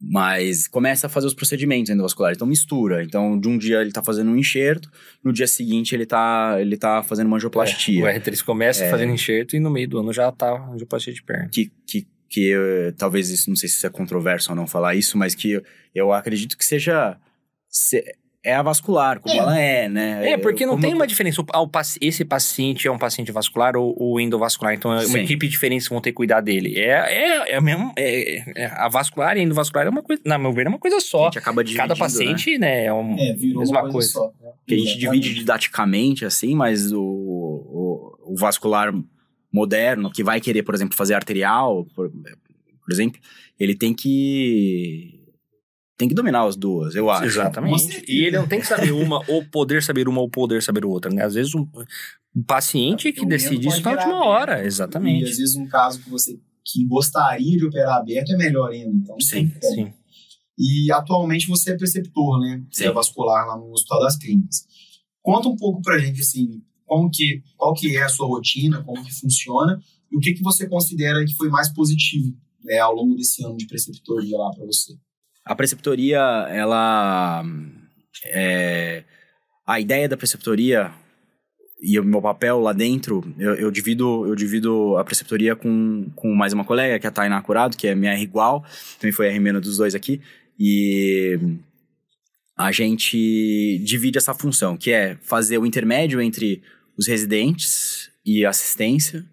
mas 0.00 0.68
começa 0.68 1.08
a 1.08 1.10
fazer 1.10 1.26
os 1.26 1.34
procedimentos 1.34 1.90
endovasculares. 1.90 2.36
Então 2.36 2.46
mistura. 2.46 3.02
Então, 3.02 3.38
de 3.38 3.48
um 3.48 3.58
dia 3.58 3.80
ele 3.80 3.90
tá 3.90 4.02
fazendo 4.02 4.30
um 4.30 4.36
enxerto, 4.36 4.88
no 5.24 5.32
dia 5.32 5.46
seguinte 5.48 5.94
ele 5.94 6.06
tá, 6.06 6.56
ele 6.60 6.76
tá 6.76 7.02
fazendo 7.02 7.26
uma 7.26 7.36
angioplastia. 7.36 8.04
O 8.04 8.06
R3 8.06 8.44
começa 8.44 8.84
É. 8.84 8.90
fazendo 8.90 9.12
enxerto 9.12 9.56
e 9.56 9.60
no 9.60 9.70
meio 9.70 9.88
do 9.88 9.98
ano 9.98 10.12
já 10.12 10.30
tá 10.30 10.70
angioplastia 10.72 11.12
de 11.12 11.22
perna. 11.22 11.48
que, 11.52 11.72
que, 11.84 12.06
que 12.28 12.52
eh, 12.52 12.92
talvez 12.96 13.30
isso, 13.30 13.48
não 13.48 13.56
sei 13.56 13.68
se 13.68 13.76
isso 13.76 13.86
é 13.86 13.90
controverso 13.90 14.50
ou 14.50 14.56
não 14.56 14.66
falar 14.66 14.94
isso, 14.94 15.16
mas 15.16 15.34
que 15.34 15.52
eu, 15.52 15.62
eu 15.94 16.12
acredito 16.12 16.56
que 16.56 16.64
seja. 16.64 17.16
se- 17.68 18.04
é 18.44 18.54
a 18.54 18.62
vascular, 18.62 19.18
como 19.20 19.34
É. 19.34 19.38
ela 19.38 19.58
é, 19.60 19.88
né? 19.88 20.30
É, 20.30 20.38
porque 20.38 20.64
não 20.64 20.74
Como- 20.74 20.84
tem 20.84 20.94
uma 20.94 21.06
diferença. 21.06 21.42
Esse 22.00 22.24
paciente 22.24 22.86
é 22.86 22.90
um 22.90 22.96
paciente 22.96 23.32
vascular 23.32 23.76
ou, 23.76 23.94
ou 23.98 24.20
endovascular, 24.20 24.72
então 24.72 24.92
é 24.92 24.98
uma 25.00 25.18
Sim. 25.18 25.18
equipe 25.24 25.48
diferente 25.48 25.88
vão 25.90 26.00
ter 26.00 26.10
que 26.12 26.16
cuidar 26.16 26.40
dele. 26.40 26.78
É, 26.78 26.88
é, 26.92 27.50
é, 27.52 27.56
a 27.56 27.60
mesma, 27.60 27.92
é, 27.98 28.62
é 28.62 28.66
a 28.66 28.88
vascular 28.88 29.36
e 29.36 29.40
a 29.40 29.42
endovascular 29.42 29.86
é 29.86 29.90
uma 29.90 30.02
coisa, 30.02 30.22
na 30.24 30.38
meu 30.38 30.52
ver, 30.52 30.66
é 30.66 30.68
uma 30.68 30.78
coisa 30.78 30.96
A 30.96 31.00
só. 31.00 31.24
gente 31.24 31.38
acaba 31.38 31.62
dividindo, 31.64 31.82
Cada 31.88 31.94
né? 31.94 31.98
paciente, 31.98 32.56
né, 32.58 32.84
é, 32.86 32.92
um, 32.92 33.18
É, 33.18 33.32
virou 33.34 33.60
mesma 33.60 33.82
uma 33.82 33.90
coisa. 33.90 34.12
coisa, 34.18 34.32
só. 34.40 34.52
Que 34.66 34.74
a 34.76 34.78
gente 34.78 34.96
divide 34.98 35.34
didaticamente, 35.34 36.24
assim, 36.24 36.54
mas 36.54 36.92
o, 36.92 37.02
o, 37.02 38.32
o 38.34 38.36
vascular 38.36 38.92
moderno, 39.52 40.10
que 40.10 40.22
vai 40.22 40.40
querer, 40.40 40.62
por 40.62 40.74
exemplo, 40.74 40.96
fazer 40.96 41.14
arterial, 41.14 41.86
por, 41.94 42.10
por 42.10 42.92
exemplo, 42.92 43.20
ele 43.58 43.74
tem 43.74 43.94
que. 43.94 45.14
Tem 45.96 46.08
que 46.08 46.14
dominar 46.14 46.44
as 46.44 46.54
duas, 46.54 46.94
eu 46.94 47.10
acho. 47.10 47.24
Exatamente. 47.24 48.04
E 48.06 48.24
ele 48.24 48.38
não 48.38 48.46
tem 48.46 48.60
que 48.60 48.66
saber 48.66 48.92
uma, 48.92 49.20
ou 49.28 49.44
poder 49.44 49.82
saber 49.82 50.06
uma, 50.06 50.20
ou 50.20 50.30
poder 50.30 50.62
saber 50.62 50.84
outra, 50.84 51.10
né? 51.12 51.24
Às 51.24 51.34
vezes 51.34 51.52
o, 51.56 51.68
o 52.32 52.44
paciente 52.44 53.12
que 53.12 53.26
decide 53.26 53.66
isso 53.66 53.78
na 53.78 53.82
pode 53.82 53.96
última 54.04 54.24
hora. 54.24 54.52
aberto. 54.52 54.64
E 54.64 54.68
Exatamente. 54.68 55.24
às 55.24 55.36
vezes 55.36 55.56
um 55.56 55.66
caso 55.66 56.00
que 56.00 56.08
você 56.08 56.38
que 56.64 56.84
gostaria 56.86 57.56
de 57.56 57.64
operar 57.64 57.96
aberto 57.96 58.30
é 58.30 58.36
melhor 58.36 58.70
ainda. 58.70 58.94
Então, 58.94 59.20
Sim. 59.20 59.50
Sim. 59.60 59.92
E 60.56 60.92
atualmente 60.92 61.46
você 61.48 61.72
é 61.72 61.76
preceptor, 61.76 62.40
né? 62.40 62.62
Você 62.70 62.86
é 62.86 62.92
vascular 62.92 63.46
lá 63.46 63.56
no 63.56 63.72
Hospital 63.72 64.00
das 64.00 64.16
Clínicas. 64.16 64.66
Conta 65.22 65.48
um 65.48 65.56
pouco 65.56 65.80
pra 65.82 65.98
gente, 65.98 66.20
assim, 66.20 66.62
como 66.88 67.10
que, 67.10 67.42
qual 67.56 67.74
que 67.74 67.96
é 67.96 68.02
a 68.02 68.08
sua 68.08 68.26
rotina, 68.26 68.82
como 68.82 69.04
que 69.04 69.14
funciona 69.14 69.80
e 70.10 70.16
o 70.16 70.20
que, 70.20 70.32
que 70.32 70.42
você 70.42 70.68
considera 70.68 71.24
que 71.24 71.36
foi 71.36 71.48
mais 71.48 71.68
positivo 71.68 72.34
né, 72.64 72.78
ao 72.78 72.94
longo 72.94 73.14
desse 73.14 73.44
ano 73.44 73.56
de 73.56 73.66
preceptoria 73.66 74.36
lá 74.36 74.50
pra 74.50 74.64
você. 74.66 74.94
A 75.44 75.54
preceptoria, 75.54 76.18
ela. 76.50 77.44
é, 78.24 79.04
a 79.66 79.78
ideia 79.78 80.08
da 80.08 80.16
preceptoria 80.16 80.90
e 81.80 81.98
o 82.00 82.04
meu 82.04 82.20
papel 82.20 82.58
lá 82.58 82.72
dentro, 82.72 83.22
eu, 83.38 83.54
eu, 83.54 83.70
divido 83.70 84.26
eu 84.26 84.34
divido 84.34 84.96
a 84.96 85.04
preceptoria 85.04 85.54
com, 85.54 86.10
com 86.16 86.34
mais 86.34 86.52
uma 86.52 86.64
colega, 86.64 86.98
que 86.98 87.06
é 87.06 87.08
a 87.08 87.12
Tainá 87.12 87.40
Curado, 87.40 87.76
que 87.76 87.86
é 87.86 87.94
minha 87.94 88.12
R 88.12 88.22
igual, 88.22 88.64
também 88.98 89.12
foi 89.12 89.28
R- 89.28 89.60
dos 89.60 89.76
dois 89.76 89.94
aqui, 89.94 90.20
e 90.58 91.38
a 92.56 92.72
gente 92.72 93.78
divide 93.84 94.18
essa 94.18 94.34
função, 94.34 94.76
que 94.76 94.90
é 94.90 95.16
fazer 95.22 95.58
o 95.58 95.64
intermédio 95.64 96.20
entre 96.20 96.60
os 96.98 97.06
residentes 97.06 98.10
e 98.26 98.44
assistência. 98.44 99.24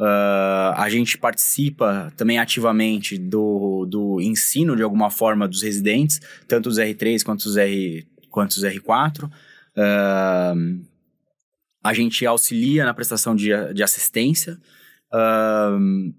Uh, 0.00 0.72
a 0.76 0.88
gente 0.88 1.18
participa 1.18 2.12
também 2.16 2.38
ativamente 2.38 3.18
do, 3.18 3.84
do 3.84 4.20
ensino, 4.20 4.76
de 4.76 4.82
alguma 4.82 5.10
forma, 5.10 5.48
dos 5.48 5.60
residentes, 5.60 6.20
tanto 6.46 6.68
os 6.68 6.78
R3 6.78 7.24
quanto 7.24 7.40
os, 7.40 7.56
R, 7.56 8.06
quanto 8.30 8.52
os 8.52 8.62
R4. 8.62 9.24
Uh, 9.24 10.86
a 11.82 11.92
gente 11.92 12.24
auxilia 12.24 12.84
na 12.84 12.94
prestação 12.94 13.34
de, 13.34 13.48
de 13.74 13.82
assistência. 13.82 14.56
Uh, 15.12 16.14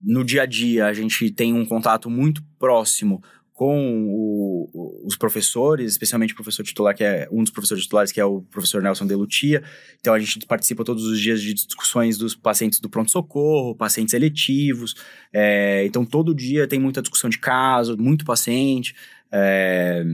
no 0.00 0.22
dia 0.22 0.42
a 0.42 0.46
dia, 0.46 0.86
a 0.86 0.92
gente 0.92 1.28
tem 1.30 1.52
um 1.52 1.66
contato 1.66 2.08
muito 2.08 2.40
próximo 2.58 3.20
com 3.56 4.04
o, 4.10 5.02
os 5.02 5.16
professores, 5.16 5.92
especialmente 5.92 6.34
o 6.34 6.36
professor 6.36 6.62
titular, 6.62 6.94
que 6.94 7.02
é 7.02 7.26
um 7.32 7.42
dos 7.42 7.50
professores 7.50 7.84
titulares, 7.84 8.12
que 8.12 8.20
é 8.20 8.24
o 8.24 8.42
professor 8.42 8.82
Nelson 8.82 9.06
Delutia. 9.06 9.62
Então, 9.98 10.12
a 10.12 10.18
gente 10.18 10.44
participa 10.46 10.84
todos 10.84 11.06
os 11.06 11.18
dias 11.18 11.40
de 11.40 11.54
discussões 11.54 12.18
dos 12.18 12.36
pacientes 12.36 12.80
do 12.80 12.90
pronto-socorro, 12.90 13.74
pacientes 13.74 14.12
eletivos. 14.12 14.94
É, 15.32 15.86
então, 15.86 16.04
todo 16.04 16.34
dia 16.34 16.68
tem 16.68 16.78
muita 16.78 17.00
discussão 17.00 17.30
de 17.30 17.38
caso, 17.38 17.96
muito 17.96 18.26
paciente. 18.26 18.94
É, 19.32 20.04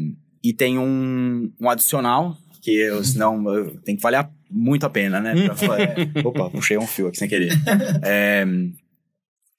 e 0.40 0.52
tem 0.52 0.78
um, 0.78 1.52
um 1.60 1.68
adicional, 1.68 2.38
que 2.60 2.70
eu, 2.70 3.02
senão 3.02 3.42
tem 3.84 3.96
que 3.96 4.02
valer 4.02 4.24
muito 4.48 4.86
a 4.86 4.90
pena, 4.90 5.20
né? 5.20 5.34
Pra, 5.58 5.82
é, 5.82 6.08
opa, 6.24 6.48
puxei 6.48 6.78
um 6.78 6.86
fio 6.86 7.08
aqui 7.08 7.18
sem 7.18 7.28
querer. 7.28 7.52
É, 8.04 8.46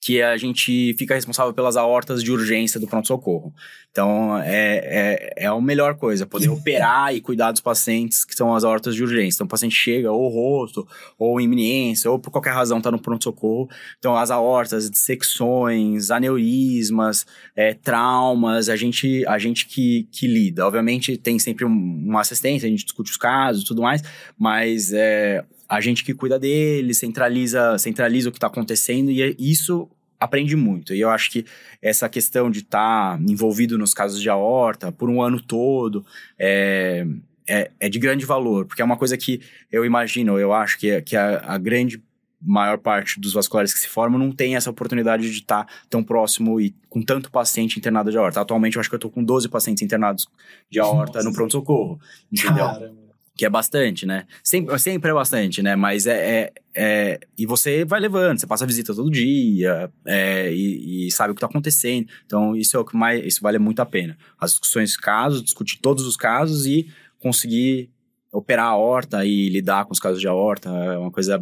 que 0.03 0.21
a 0.21 0.35
gente 0.35 0.93
fica 0.97 1.15
responsável 1.15 1.53
pelas 1.53 1.77
aortas 1.77 2.21
de 2.21 2.29
urgência 2.29 2.77
do 2.77 2.85
pronto-socorro. 2.85 3.53
Então, 3.89 4.37
é, 4.39 5.31
é, 5.37 5.45
é 5.45 5.45
a 5.45 5.61
melhor 5.61 5.95
coisa, 5.95 6.25
poder 6.25 6.49
operar 6.51 7.15
e 7.15 7.21
cuidar 7.21 7.53
dos 7.53 7.61
pacientes 7.61 8.25
que 8.25 8.35
são 8.35 8.53
as 8.53 8.65
aortas 8.65 8.95
de 8.95 9.01
urgência. 9.01 9.37
Então, 9.37 9.45
o 9.45 9.49
paciente 9.49 9.75
chega 9.75 10.11
ou 10.11 10.27
rosto, 10.27 10.85
ou 11.17 11.39
iminência, 11.39 12.11
ou 12.11 12.19
por 12.19 12.31
qualquer 12.31 12.49
razão 12.49 12.79
está 12.79 12.91
no 12.91 12.99
pronto-socorro. 12.99 13.69
Então, 13.97 14.17
as 14.17 14.29
aortas, 14.29 14.89
dissecções, 14.89 16.11
aneurismas, 16.11 17.25
é, 17.55 17.73
traumas, 17.73 18.67
a 18.67 18.75
gente, 18.75 19.25
a 19.25 19.39
gente 19.39 19.65
que, 19.67 20.05
que 20.11 20.27
lida. 20.27 20.67
Obviamente, 20.67 21.15
tem 21.15 21.39
sempre 21.39 21.63
um, 21.63 21.69
uma 21.69 22.19
assistência, 22.19 22.67
a 22.67 22.69
gente 22.69 22.83
discute 22.83 23.09
os 23.09 23.17
casos 23.17 23.63
e 23.63 23.65
tudo 23.65 23.81
mais, 23.81 24.01
mas 24.37 24.91
é, 24.91 25.45
a 25.67 25.81
gente 25.81 26.03
que 26.03 26.13
cuida 26.13 26.39
dele, 26.39 26.93
centraliza, 26.93 27.77
centraliza 27.77 28.29
o 28.29 28.31
que 28.31 28.37
está 28.37 28.47
acontecendo 28.47 29.11
e 29.11 29.21
é, 29.21 29.35
isso 29.39 29.89
aprende 30.19 30.55
muito. 30.55 30.93
E 30.93 31.01
eu 31.01 31.09
acho 31.09 31.29
que 31.31 31.45
essa 31.81 32.07
questão 32.07 32.49
de 32.49 32.59
estar 32.59 33.17
tá 33.17 33.23
envolvido 33.23 33.77
nos 33.77 33.93
casos 33.93 34.21
de 34.21 34.29
aorta 34.29 34.91
por 34.91 35.09
um 35.09 35.21
ano 35.21 35.41
todo 35.41 36.05
é, 36.39 37.05
é, 37.47 37.71
é, 37.79 37.89
de 37.89 37.99
grande 37.99 38.25
valor, 38.25 38.65
porque 38.65 38.81
é 38.81 38.85
uma 38.85 38.97
coisa 38.97 39.17
que 39.17 39.41
eu 39.71 39.85
imagino, 39.85 40.39
eu 40.39 40.53
acho 40.53 40.79
que, 40.79 41.01
que 41.01 41.15
a, 41.15 41.39
a 41.45 41.57
grande 41.57 42.01
maior 42.45 42.77
parte 42.77 43.21
dos 43.21 43.33
vasculares 43.33 43.73
que 43.73 43.79
se 43.79 43.87
formam 43.87 44.19
não 44.19 44.31
tem 44.31 44.55
essa 44.55 44.69
oportunidade 44.69 45.29
de 45.29 45.37
estar 45.37 45.63
tá 45.63 45.73
tão 45.89 46.03
próximo 46.03 46.59
e 46.59 46.75
com 46.89 47.01
tanto 47.01 47.31
paciente 47.31 47.79
internado 47.79 48.11
de 48.11 48.17
aorta. 48.17 48.41
Atualmente 48.41 48.75
eu 48.75 48.81
acho 48.81 48.89
que 48.89 48.95
eu 48.95 48.97
estou 48.97 49.09
com 49.09 49.23
12 49.23 49.47
pacientes 49.47 49.81
internados 49.81 50.27
de 50.69 50.79
aorta 50.79 51.19
Nossa. 51.19 51.29
no 51.29 51.33
pronto-socorro, 51.33 51.99
entendeu? 52.31 52.65
Caramba 52.65 53.02
que 53.43 53.47
é 53.47 53.49
bastante, 53.49 54.05
né? 54.05 54.25
Sempre, 54.41 54.79
sempre 54.79 55.11
é 55.11 55.13
bastante, 55.13 55.61
né? 55.61 55.75
Mas 55.75 56.07
é, 56.07 56.43
é, 56.45 56.53
é, 56.73 57.19
E 57.37 57.45
você 57.45 57.83
vai 57.83 57.99
levando, 57.99 58.39
você 58.39 58.47
passa 58.47 58.65
visita 58.65 58.95
todo 58.95 59.11
dia 59.11 59.91
é, 60.07 60.49
e, 60.49 61.07
e, 61.07 61.11
sabe 61.11 61.31
o 61.31 61.35
que 61.35 61.39
está 61.39 61.47
acontecendo. 61.47 62.07
Então, 62.25 62.55
isso 62.55 62.77
é 62.77 62.79
o 62.79 62.85
que 62.85 62.95
mais. 62.95 63.21
Isso 63.25 63.41
vale 63.41 63.59
muito 63.59 63.81
a 63.81 63.85
pena. 63.85 64.17
As 64.39 64.51
discussões 64.51 64.95
casos, 64.95 65.43
discutir 65.43 65.79
todos 65.81 66.05
os 66.05 66.15
casos 66.15 66.65
e 66.65 66.89
conseguir 67.19 67.91
operar 68.31 68.67
a 68.67 68.77
horta 68.77 69.25
e 69.25 69.49
lidar 69.49 69.83
com 69.83 69.91
os 69.91 69.99
casos 69.99 70.21
de 70.21 70.27
aorta 70.27 70.69
é 70.69 70.97
uma 70.97 71.11
coisa 71.11 71.37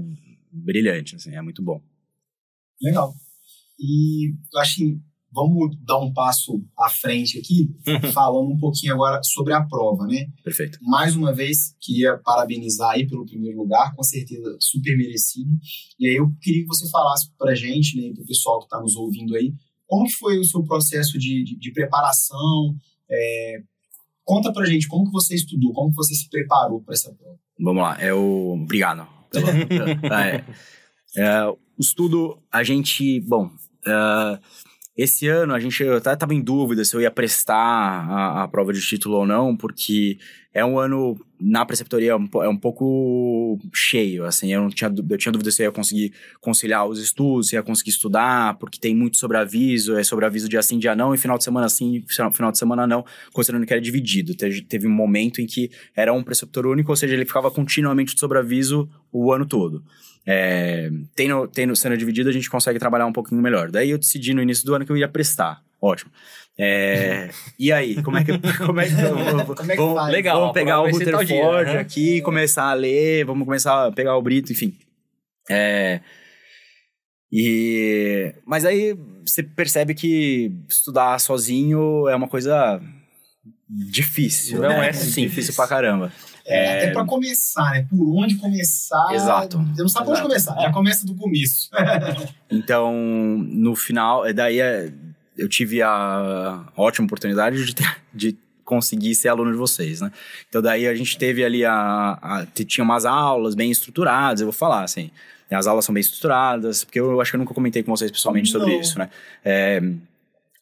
brilhante, 0.51 1.15
assim, 1.15 1.35
é 1.35 1.41
muito 1.41 1.61
bom. 1.61 1.79
Legal. 2.81 3.13
E 3.79 4.33
eu 4.51 4.59
acho 4.59 4.75
que 4.77 4.99
Vamos 5.33 5.77
dar 5.85 5.97
um 5.97 6.11
passo 6.11 6.61
à 6.77 6.89
frente 6.89 7.39
aqui, 7.39 7.73
uhum. 7.87 8.11
falando 8.11 8.51
um 8.51 8.57
pouquinho 8.57 8.93
agora 8.93 9.23
sobre 9.23 9.53
a 9.53 9.63
prova, 9.63 10.05
né? 10.05 10.27
Perfeito. 10.43 10.77
Mais 10.81 11.15
uma 11.15 11.33
vez, 11.33 11.73
queria 11.79 12.17
parabenizar 12.17 12.91
aí 12.91 13.07
pelo 13.07 13.25
primeiro 13.25 13.57
lugar, 13.57 13.95
com 13.95 14.03
certeza 14.03 14.57
super 14.59 14.97
merecido. 14.97 15.49
E 15.97 16.09
aí 16.09 16.15
eu 16.15 16.29
queria 16.41 16.63
que 16.63 16.67
você 16.67 16.89
falasse 16.89 17.31
para 17.37 17.51
a 17.51 17.55
gente, 17.55 17.95
né, 17.95 18.13
para 18.13 18.23
o 18.23 18.27
pessoal 18.27 18.59
que 18.59 18.65
está 18.65 18.81
nos 18.81 18.95
ouvindo 18.97 19.33
aí, 19.35 19.53
como 19.87 20.09
foi 20.09 20.37
o 20.37 20.43
seu 20.43 20.63
processo 20.63 21.17
de, 21.17 21.43
de, 21.43 21.57
de 21.57 21.71
preparação? 21.71 22.75
É, 23.09 23.61
conta 24.23 24.51
para 24.51 24.63
a 24.63 24.65
gente 24.65 24.87
como 24.87 25.05
que 25.05 25.11
você 25.11 25.35
estudou, 25.35 25.73
como 25.73 25.91
que 25.91 25.95
você 25.95 26.13
se 26.13 26.29
preparou 26.29 26.81
para 26.81 26.93
essa 26.93 27.13
prova. 27.13 27.39
Vamos 27.59 27.83
lá, 27.83 28.01
eu... 28.01 28.51
Obrigado. 28.63 29.07
Pela, 29.29 29.49
é, 30.23 30.45
é, 31.15 31.45
o 31.45 31.57
estudo, 31.79 32.37
a 32.51 32.63
gente... 32.63 33.21
Bom... 33.21 33.49
Uh, 33.87 34.37
esse 34.95 35.27
ano 35.27 35.53
a 35.53 35.59
gente 35.59 35.81
eu 35.83 35.97
até 35.97 36.13
estava 36.13 36.33
em 36.33 36.41
dúvida 36.41 36.83
se 36.83 36.95
eu 36.95 37.01
ia 37.01 37.11
prestar 37.11 37.55
a, 37.55 38.43
a, 38.43 38.47
prova 38.47 38.73
de 38.73 38.81
título 38.81 39.17
ou 39.17 39.25
não, 39.25 39.55
porque 39.55 40.17
é 40.53 40.65
um 40.65 40.77
ano 40.77 41.17
na 41.39 41.65
preceptoria 41.65 42.11
é 42.11 42.15
um, 42.15 42.29
é 42.43 42.49
um 42.49 42.57
pouco 42.57 43.57
cheio, 43.73 44.25
assim, 44.25 44.53
eu, 44.53 44.61
não 44.61 44.69
tinha, 44.69 44.93
eu 45.09 45.17
tinha 45.17 45.31
dúvida 45.31 45.49
se 45.49 45.63
eu 45.63 45.65
ia 45.65 45.71
conseguir 45.71 46.13
conciliar 46.39 46.85
os 46.85 46.99
estudos, 46.99 47.49
se 47.49 47.55
ia 47.55 47.63
conseguir 47.63 47.89
estudar, 47.89 48.57
porque 48.59 48.79
tem 48.79 48.95
muito 48.95 49.17
sobreaviso, 49.17 49.97
é 49.97 50.03
sobreaviso 50.03 50.47
dia 50.47 50.61
sim, 50.61 50.77
dia 50.77 50.95
não, 50.95 51.15
e 51.15 51.17
final 51.17 51.37
de 51.37 51.43
semana 51.43 51.67
sim, 51.67 52.03
final 52.07 52.51
de 52.51 52.57
semana 52.57 52.85
não, 52.85 53.03
considerando 53.33 53.65
que 53.65 53.73
era 53.73 53.81
dividido. 53.81 54.35
Teve, 54.35 54.61
teve 54.61 54.87
um 54.87 54.91
momento 54.91 55.41
em 55.41 55.47
que 55.47 55.71
era 55.95 56.13
um 56.13 56.21
preceptor 56.21 56.67
único, 56.67 56.91
ou 56.91 56.95
seja, 56.95 57.13
ele 57.13 57.25
ficava 57.25 57.49
continuamente 57.49 58.13
de 58.13 58.19
sobreaviso 58.19 58.89
o 59.11 59.31
ano 59.31 59.45
todo. 59.45 59.83
É, 60.25 60.91
tendo, 61.15 61.47
tendo 61.47 61.75
sendo 61.75 61.97
dividido, 61.97 62.29
a 62.29 62.33
gente 62.33 62.49
consegue 62.49 62.77
trabalhar 62.77 63.07
um 63.07 63.13
pouquinho 63.13 63.41
melhor. 63.41 63.71
Daí 63.71 63.89
eu 63.89 63.97
decidi 63.97 64.33
no 64.33 64.41
início 64.41 64.65
do 64.65 64.75
ano 64.75 64.85
que 64.85 64.91
eu 64.91 64.97
ia 64.97 65.07
prestar. 65.07 65.63
Ótimo. 65.81 66.11
É, 66.57 67.29
e 67.57 67.71
aí, 67.71 68.03
como 68.03 68.17
é 68.17 68.23
que, 68.23 68.37
como 68.63 68.79
é 68.79 68.87
que, 68.87 68.93
eu, 68.93 69.55
como 69.55 69.71
é 69.71 69.75
que 69.75 69.81
vamos, 69.81 70.07
Legal, 70.09 70.39
vamos 70.39 70.53
pegar 70.53 70.81
o 70.81 70.89
Rutherford 70.91 71.77
aqui, 71.77 72.17
e 72.17 72.21
começar 72.21 72.65
a 72.65 72.73
ler, 72.73 73.25
vamos 73.25 73.45
começar 73.45 73.87
a 73.87 73.91
pegar 73.91 74.15
o 74.15 74.21
Brito, 74.21 74.51
enfim. 74.51 74.77
É, 75.49 76.01
e, 77.31 78.35
mas 78.45 78.65
aí 78.65 78.93
você 79.25 79.41
percebe 79.41 79.93
que 79.93 80.51
estudar 80.67 81.17
sozinho 81.19 82.09
é 82.09 82.15
uma 82.15 82.27
coisa 82.27 82.81
difícil. 83.69 84.59
Não 84.59 84.67
né? 84.67 84.89
é 84.89 84.93
simples. 84.93 85.15
Difícil 85.15 85.53
pra 85.55 85.67
caramba. 85.67 86.11
É, 86.45 86.77
até 86.77 86.91
para 86.91 87.05
começar, 87.05 87.71
né? 87.71 87.87
Por 87.89 88.21
onde 88.21 88.35
começar. 88.35 89.13
Exato. 89.13 89.59
Você 89.59 89.81
não 89.81 89.89
sabe 89.89 90.07
por 90.07 90.13
onde 90.13 90.21
começar, 90.23 90.59
já 90.59 90.71
começa 90.73 91.05
do 91.05 91.15
começo. 91.15 91.69
então, 92.51 92.93
no 92.93 93.75
final, 93.75 94.25
é, 94.25 94.33
daí 94.33 94.59
é, 94.59 94.91
eu 95.41 95.49
tive 95.49 95.81
a 95.81 96.63
ótima 96.77 97.05
oportunidade 97.05 97.65
de, 97.65 97.75
ter, 97.75 97.97
de 98.13 98.37
conseguir 98.63 99.15
ser 99.15 99.29
aluno 99.29 99.51
de 99.51 99.57
vocês, 99.57 100.01
né? 100.01 100.11
Então, 100.47 100.61
daí 100.61 100.87
a 100.87 100.93
gente 100.93 101.17
teve 101.17 101.43
ali 101.43 101.65
a, 101.65 102.17
a. 102.21 102.45
Tinha 102.65 102.83
umas 102.83 103.05
aulas 103.05 103.55
bem 103.55 103.71
estruturadas, 103.71 104.41
eu 104.41 104.47
vou 104.47 104.53
falar 104.53 104.83
assim. 104.83 105.09
As 105.49 105.67
aulas 105.67 105.83
são 105.83 105.93
bem 105.93 105.99
estruturadas, 105.99 106.85
porque 106.85 106.99
eu 106.99 107.19
acho 107.19 107.31
que 107.31 107.35
eu 107.35 107.39
nunca 107.39 107.53
comentei 107.53 107.83
com 107.83 107.93
vocês 107.93 108.09
pessoalmente 108.09 108.49
sobre 108.49 108.73
isso, 108.77 108.97
né? 108.97 109.09
É, 109.43 109.81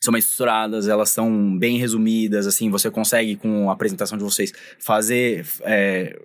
são 0.02 0.12
bem 0.12 0.20
estruturadas, 0.20 0.88
elas 0.88 1.10
são 1.10 1.56
bem 1.60 1.78
resumidas, 1.78 2.48
assim, 2.48 2.72
você 2.72 2.89
consegue 2.89 3.36
com 3.36 3.70
a 3.70 3.74
apresentação 3.74 4.18
de 4.18 4.24
vocês 4.24 4.52
fazer... 4.80 5.46
É, 5.62 6.20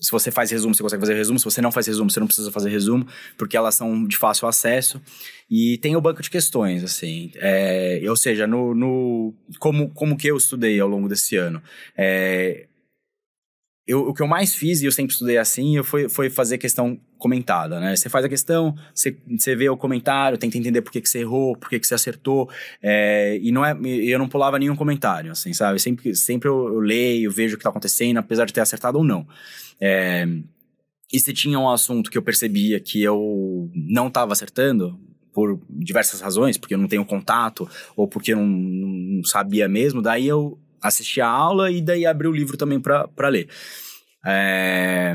se 0.00 0.12
você 0.12 0.30
faz 0.30 0.50
resumo, 0.50 0.74
você 0.74 0.82
consegue 0.82 1.00
fazer 1.00 1.14
resumo. 1.14 1.38
Se 1.38 1.44
você 1.44 1.60
não 1.60 1.72
faz 1.72 1.86
resumo, 1.86 2.10
você 2.10 2.20
não 2.20 2.26
precisa 2.26 2.50
fazer 2.50 2.70
resumo, 2.70 3.06
porque 3.36 3.56
elas 3.56 3.74
são 3.74 4.06
de 4.06 4.16
fácil 4.16 4.46
acesso. 4.46 5.00
E 5.50 5.78
tem 5.78 5.96
o 5.96 6.00
banco 6.00 6.22
de 6.22 6.30
questões, 6.30 6.84
assim. 6.84 7.32
É, 7.36 8.00
ou 8.08 8.16
seja, 8.16 8.46
no, 8.46 8.74
no, 8.74 9.34
como, 9.58 9.88
como 9.90 10.16
que 10.16 10.28
eu 10.28 10.36
estudei 10.36 10.78
ao 10.78 10.88
longo 10.88 11.08
desse 11.08 11.36
ano. 11.36 11.62
É, 11.96 12.66
eu, 13.88 14.06
o 14.06 14.12
que 14.12 14.20
eu 14.20 14.26
mais 14.26 14.54
fiz, 14.54 14.82
e 14.82 14.84
eu 14.84 14.92
sempre 14.92 15.14
estudei 15.14 15.38
assim, 15.38 15.82
foi, 15.82 16.10
foi 16.10 16.28
fazer 16.28 16.58
questão 16.58 17.00
comentada, 17.16 17.80
né? 17.80 17.96
Você 17.96 18.10
faz 18.10 18.22
a 18.22 18.28
questão, 18.28 18.76
você, 18.94 19.16
você 19.26 19.56
vê 19.56 19.70
o 19.70 19.78
comentário, 19.78 20.36
tenta 20.36 20.58
entender 20.58 20.82
por 20.82 20.92
que, 20.92 21.00
que 21.00 21.08
você 21.08 21.20
errou, 21.20 21.56
por 21.56 21.70
que, 21.70 21.80
que 21.80 21.86
você 21.86 21.94
acertou, 21.94 22.50
é, 22.82 23.38
e 23.40 23.50
não 23.50 23.64
é, 23.64 23.74
eu 23.82 24.18
não 24.18 24.28
pulava 24.28 24.58
nenhum 24.58 24.76
comentário, 24.76 25.32
assim, 25.32 25.54
sabe? 25.54 25.80
Sempre, 25.80 26.14
sempre 26.14 26.50
eu, 26.50 26.68
eu 26.68 26.80
leio, 26.80 27.30
vejo 27.30 27.54
o 27.54 27.56
que 27.56 27.62
está 27.62 27.70
acontecendo, 27.70 28.18
apesar 28.18 28.44
de 28.44 28.52
ter 28.52 28.60
acertado 28.60 28.98
ou 28.98 29.04
não. 29.04 29.26
É, 29.80 30.26
e 31.12 31.18
se 31.18 31.32
tinha 31.32 31.58
um 31.58 31.70
assunto 31.70 32.10
que 32.10 32.18
eu 32.18 32.22
percebia 32.22 32.80
que 32.80 33.02
eu 33.02 33.70
não 33.74 34.08
estava 34.08 34.32
acertando, 34.32 34.98
por 35.38 35.60
diversas 35.70 36.20
razões, 36.20 36.58
porque 36.58 36.74
eu 36.74 36.78
não 36.78 36.88
tenho 36.88 37.04
contato, 37.04 37.68
ou 37.96 38.08
porque 38.08 38.32
eu 38.32 38.38
não, 38.38 38.46
não 38.46 39.24
sabia 39.24 39.68
mesmo, 39.68 40.02
daí 40.02 40.26
eu 40.26 40.58
assistir 40.82 41.20
a 41.20 41.28
aula 41.28 41.70
e 41.70 41.80
daí 41.80 42.04
abrir 42.04 42.26
o 42.26 42.32
livro 42.32 42.56
também 42.56 42.80
para 42.80 43.28
ler. 43.28 43.48
É... 44.26 45.14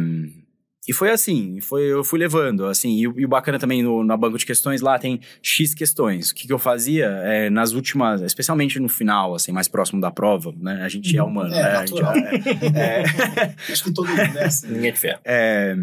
e 0.87 0.93
foi 0.93 1.09
assim, 1.09 1.59
foi, 1.61 1.83
eu 1.91 2.03
fui 2.03 2.19
levando, 2.19 2.65
assim, 2.65 2.89
e, 2.89 3.01
e 3.01 3.25
o 3.25 3.27
bacana 3.27 3.57
também 3.57 3.81
no, 3.81 4.03
na 4.03 4.17
banco 4.17 4.37
de 4.37 4.45
questões 4.45 4.81
lá 4.81 4.99
tem 4.99 5.19
X 5.41 5.73
questões. 5.73 6.31
O 6.31 6.35
que, 6.35 6.47
que 6.47 6.53
eu 6.53 6.59
fazia 6.59 7.05
é, 7.23 7.49
nas 7.49 7.71
últimas, 7.73 8.21
especialmente 8.21 8.79
no 8.79 8.89
final, 8.89 9.33
assim, 9.35 9.51
mais 9.51 9.67
próximo 9.67 10.01
da 10.01 10.11
prova, 10.11 10.53
né? 10.57 10.81
A 10.83 10.89
gente 10.89 11.17
é 11.17 11.23
humano, 11.23 11.53
É, 11.53 11.61
né? 11.61 11.77
A 11.77 11.85
gente, 11.85 12.01
é, 12.75 12.79
é, 12.79 13.55
Acho 13.71 13.83
que 13.85 13.93
todo 13.93 14.07
mundo 14.09 14.37
é 14.37 14.45
assim. 14.45 14.67
Ninguém 14.67 14.91
de 14.91 14.99
ferro. 14.99 15.19
é, 15.23 15.77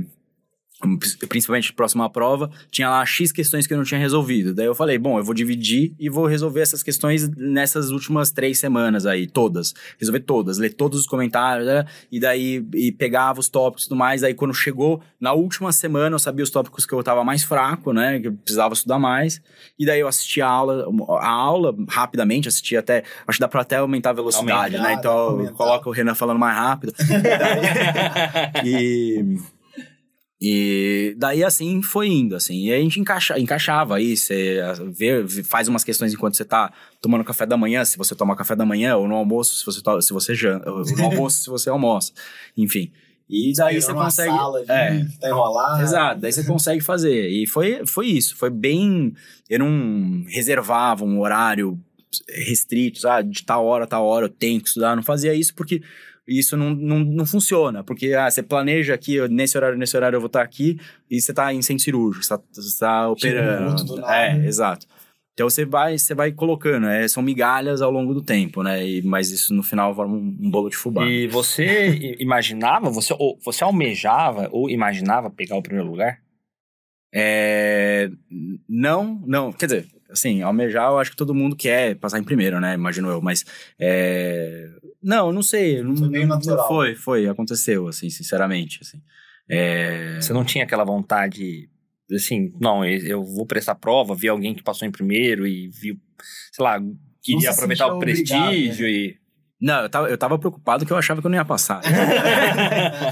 principalmente 1.28 1.72
próximo 1.72 2.02
à 2.02 2.10
prova, 2.10 2.50
tinha 2.70 2.88
lá 2.88 3.04
X 3.04 3.32
questões 3.32 3.66
que 3.66 3.74
eu 3.74 3.78
não 3.78 3.84
tinha 3.84 4.00
resolvido. 4.00 4.54
Daí 4.54 4.66
eu 4.66 4.74
falei, 4.74 4.98
bom, 4.98 5.18
eu 5.18 5.24
vou 5.24 5.34
dividir 5.34 5.94
e 5.98 6.08
vou 6.08 6.26
resolver 6.26 6.60
essas 6.60 6.82
questões 6.82 7.28
nessas 7.36 7.90
últimas 7.90 8.30
três 8.30 8.58
semanas 8.58 9.06
aí, 9.06 9.26
todas. 9.26 9.74
Resolver 9.98 10.20
todas, 10.20 10.58
ler 10.58 10.72
todos 10.74 11.00
os 11.00 11.06
comentários, 11.06 11.66
né? 11.66 11.84
e 12.10 12.18
daí 12.18 12.64
e 12.74 12.92
pegava 12.92 13.40
os 13.40 13.48
tópicos 13.48 13.84
e 13.84 13.88
tudo 13.88 13.98
mais. 13.98 14.20
Daí 14.20 14.34
quando 14.34 14.54
chegou 14.54 15.00
na 15.20 15.32
última 15.32 15.72
semana, 15.72 16.14
eu 16.14 16.18
sabia 16.18 16.42
os 16.42 16.50
tópicos 16.50 16.86
que 16.86 16.92
eu 16.92 17.02
tava 17.02 17.24
mais 17.24 17.42
fraco, 17.42 17.92
né? 17.92 18.20
Que 18.20 18.28
eu 18.28 18.32
precisava 18.32 18.74
estudar 18.74 18.98
mais. 18.98 19.40
E 19.78 19.86
daí 19.86 20.00
eu 20.00 20.08
assistia 20.08 20.46
a 20.46 20.50
aula, 20.50 20.86
a 21.20 21.28
aula 21.28 21.74
rapidamente, 21.88 22.48
assistia 22.48 22.80
até, 22.80 23.04
acho 23.26 23.38
que 23.38 23.40
dá 23.40 23.48
pra 23.48 23.62
até 23.62 23.76
aumentar 23.76 24.10
a 24.10 24.14
velocidade, 24.14 24.76
Aumentar, 24.76 24.94
né? 24.94 24.98
Então 24.98 25.12
aumentar. 25.12 25.52
coloco 25.52 25.90
o 25.90 25.92
Renan 25.92 26.14
falando 26.14 26.38
mais 26.38 26.56
rápido. 26.56 26.94
e... 28.64 29.10
E 29.10 29.50
daí 31.18 31.44
assim 31.44 31.82
foi 31.82 32.08
indo, 32.08 32.34
assim. 32.34 32.66
E 32.66 32.72
a 32.72 32.78
gente 32.78 32.98
encaixa, 32.98 33.38
encaixava 33.38 33.96
aí, 33.96 34.16
você 34.16 34.58
vê, 34.92 35.26
faz 35.44 35.68
umas 35.68 35.84
questões 35.84 36.12
enquanto 36.14 36.36
você 36.36 36.44
tá 36.44 36.72
tomando 37.00 37.24
café 37.24 37.44
da 37.44 37.56
manhã, 37.56 37.84
se 37.84 37.98
você 37.98 38.14
toma 38.14 38.34
café 38.34 38.56
da 38.56 38.64
manhã, 38.64 38.96
ou 38.96 39.06
no 39.06 39.14
almoço, 39.16 39.54
se 39.56 39.66
você, 39.66 39.82
to- 39.82 40.00
se 40.00 40.12
você 40.12 40.34
janta, 40.34 40.70
ou 40.70 40.78
no 40.82 41.04
almoço, 41.04 41.42
se 41.42 41.50
você 41.50 41.68
almoça. 41.68 42.12
Enfim. 42.56 42.90
E 43.28 43.52
daí 43.54 43.80
você 43.80 43.92
consegue. 43.94 44.28
Sala 44.30 44.58
ali, 44.58 44.66
é, 44.68 45.04
tá 45.20 45.28
enrolado. 45.28 45.82
Exato, 45.82 46.20
daí 46.20 46.32
você 46.32 46.42
consegue 46.42 46.80
fazer. 46.82 47.28
E 47.28 47.46
foi, 47.46 47.82
foi 47.86 48.06
isso, 48.08 48.34
foi 48.36 48.50
bem. 48.50 49.14
Eu 49.48 49.60
não 49.60 50.24
reservava 50.26 51.04
um 51.04 51.20
horário 51.20 51.78
restrito, 52.28 53.06
ah, 53.08 53.22
de 53.22 53.44
tal 53.44 53.64
hora, 53.64 53.86
tal 53.86 54.04
hora 54.04 54.24
eu 54.26 54.28
tenho 54.30 54.60
que 54.60 54.66
estudar. 54.68 54.96
Não 54.96 55.02
fazia 55.02 55.32
isso 55.32 55.54
porque 55.54 55.80
isso 56.38 56.56
não, 56.56 56.70
não, 56.70 56.98
não 57.00 57.26
funciona. 57.26 57.82
Porque 57.82 58.14
ah, 58.14 58.30
você 58.30 58.42
planeja 58.42 58.94
aqui, 58.94 59.26
nesse 59.28 59.56
horário, 59.56 59.78
nesse 59.78 59.96
horário 59.96 60.16
eu 60.16 60.20
vou 60.20 60.28
estar 60.28 60.42
aqui, 60.42 60.78
e 61.10 61.20
você 61.20 61.32
está 61.32 61.52
em 61.52 61.62
centro 61.62 61.84
cirúrgico, 61.84 62.24
você 62.24 62.60
está 62.60 63.08
operando. 63.08 63.70
outro 63.70 63.84
do 63.84 63.96
nada. 63.96 64.14
É, 64.14 64.46
exato. 64.46 64.86
Então 65.34 65.48
você 65.48 65.64
vai, 65.64 65.96
você 65.96 66.14
vai 66.14 66.32
colocando, 66.32 66.86
é, 66.86 67.08
são 67.08 67.22
migalhas 67.22 67.80
ao 67.80 67.90
longo 67.90 68.12
do 68.12 68.20
tempo, 68.20 68.62
né? 68.62 68.86
E, 68.86 69.00
mas 69.02 69.30
isso 69.30 69.54
no 69.54 69.62
final 69.62 69.94
forma 69.94 70.14
um, 70.14 70.36
um 70.38 70.50
bolo 70.50 70.68
de 70.68 70.76
fubá. 70.76 71.06
E 71.06 71.26
você 71.28 72.16
imaginava, 72.20 72.90
você, 72.90 73.14
ou, 73.18 73.38
você 73.42 73.64
almejava 73.64 74.48
ou 74.52 74.68
imaginava 74.68 75.30
pegar 75.30 75.56
o 75.56 75.62
primeiro 75.62 75.90
lugar? 75.90 76.20
É, 77.12 78.10
não, 78.68 79.22
não, 79.26 79.50
quer 79.50 79.66
dizer, 79.66 79.86
assim, 80.10 80.42
almejar 80.42 80.90
eu 80.90 80.98
acho 80.98 81.10
que 81.10 81.16
todo 81.16 81.34
mundo 81.34 81.56
quer 81.56 81.96
passar 81.96 82.18
em 82.18 82.24
primeiro, 82.24 82.60
né? 82.60 82.74
Imagino 82.74 83.08
eu, 83.08 83.20
mas 83.20 83.44
é, 83.78 84.68
não, 85.02 85.32
não 85.32 85.42
sei, 85.42 85.82
não, 85.82 85.96
Foi 85.96 86.08
meio 86.08 86.26
natural. 86.26 86.68
Foi, 86.68 86.94
foi, 86.94 87.28
aconteceu, 87.28 87.88
assim, 87.88 88.10
sinceramente, 88.10 88.80
assim. 88.82 89.00
É, 89.48 90.20
Você 90.20 90.32
não 90.32 90.44
tinha 90.44 90.64
aquela 90.64 90.84
vontade, 90.84 91.68
assim, 92.14 92.52
não, 92.60 92.84
eu 92.84 93.24
vou 93.24 93.46
prestar 93.46 93.74
prova, 93.74 94.14
vi 94.14 94.28
alguém 94.28 94.54
que 94.54 94.62
passou 94.62 94.86
em 94.86 94.90
primeiro 94.90 95.46
e 95.46 95.68
viu, 95.68 95.96
sei 96.52 96.64
lá, 96.64 96.80
queria 97.22 97.40
se 97.40 97.48
aproveitar 97.48 97.86
o 97.88 97.96
obrigado, 97.96 98.26
prestígio 98.26 98.88
e... 98.88 99.18
não, 99.60 99.82
eu 99.82 99.88
tava, 99.90 100.08
eu 100.08 100.16
tava 100.18 100.38
preocupado 100.38 100.86
que 100.86 100.92
eu 100.92 100.96
achava 100.96 101.20
que 101.20 101.26
eu 101.26 101.30
não 101.30 101.36
ia 101.38 101.44
passar. 101.44 101.80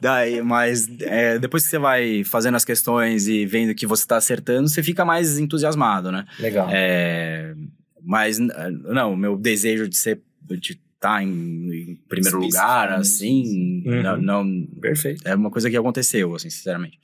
Daí, 0.00 0.42
mas 0.42 0.88
é, 1.00 1.38
depois 1.38 1.64
que 1.64 1.70
você 1.70 1.78
vai 1.78 2.24
fazendo 2.24 2.56
as 2.56 2.64
questões 2.64 3.26
e 3.28 3.44
vendo 3.46 3.74
que 3.74 3.86
você 3.86 4.06
tá 4.06 4.16
acertando, 4.16 4.68
você 4.68 4.82
fica 4.82 5.04
mais 5.04 5.38
entusiasmado, 5.38 6.10
né? 6.10 6.24
Legal. 6.38 6.68
É, 6.70 7.54
mas, 8.04 8.38
não, 8.38 9.12
o 9.12 9.16
meu 9.16 9.36
desejo 9.36 9.88
de 9.88 9.96
ser 9.96 10.20
de 10.50 10.78
estar 10.94 11.22
em, 11.22 11.28
em 11.72 11.98
primeiro 12.08 12.38
lugar, 12.40 12.92
assim, 12.92 13.82
Uhum. 13.86 14.02
não, 14.02 14.16
não- 14.44 14.66
Perfeito. 14.80 15.22
é 15.26 15.34
uma 15.34 15.50
coisa 15.50 15.70
que 15.70 15.76
aconteceu, 15.76 16.34
assim, 16.34 16.50
sinceramente. 16.50 16.98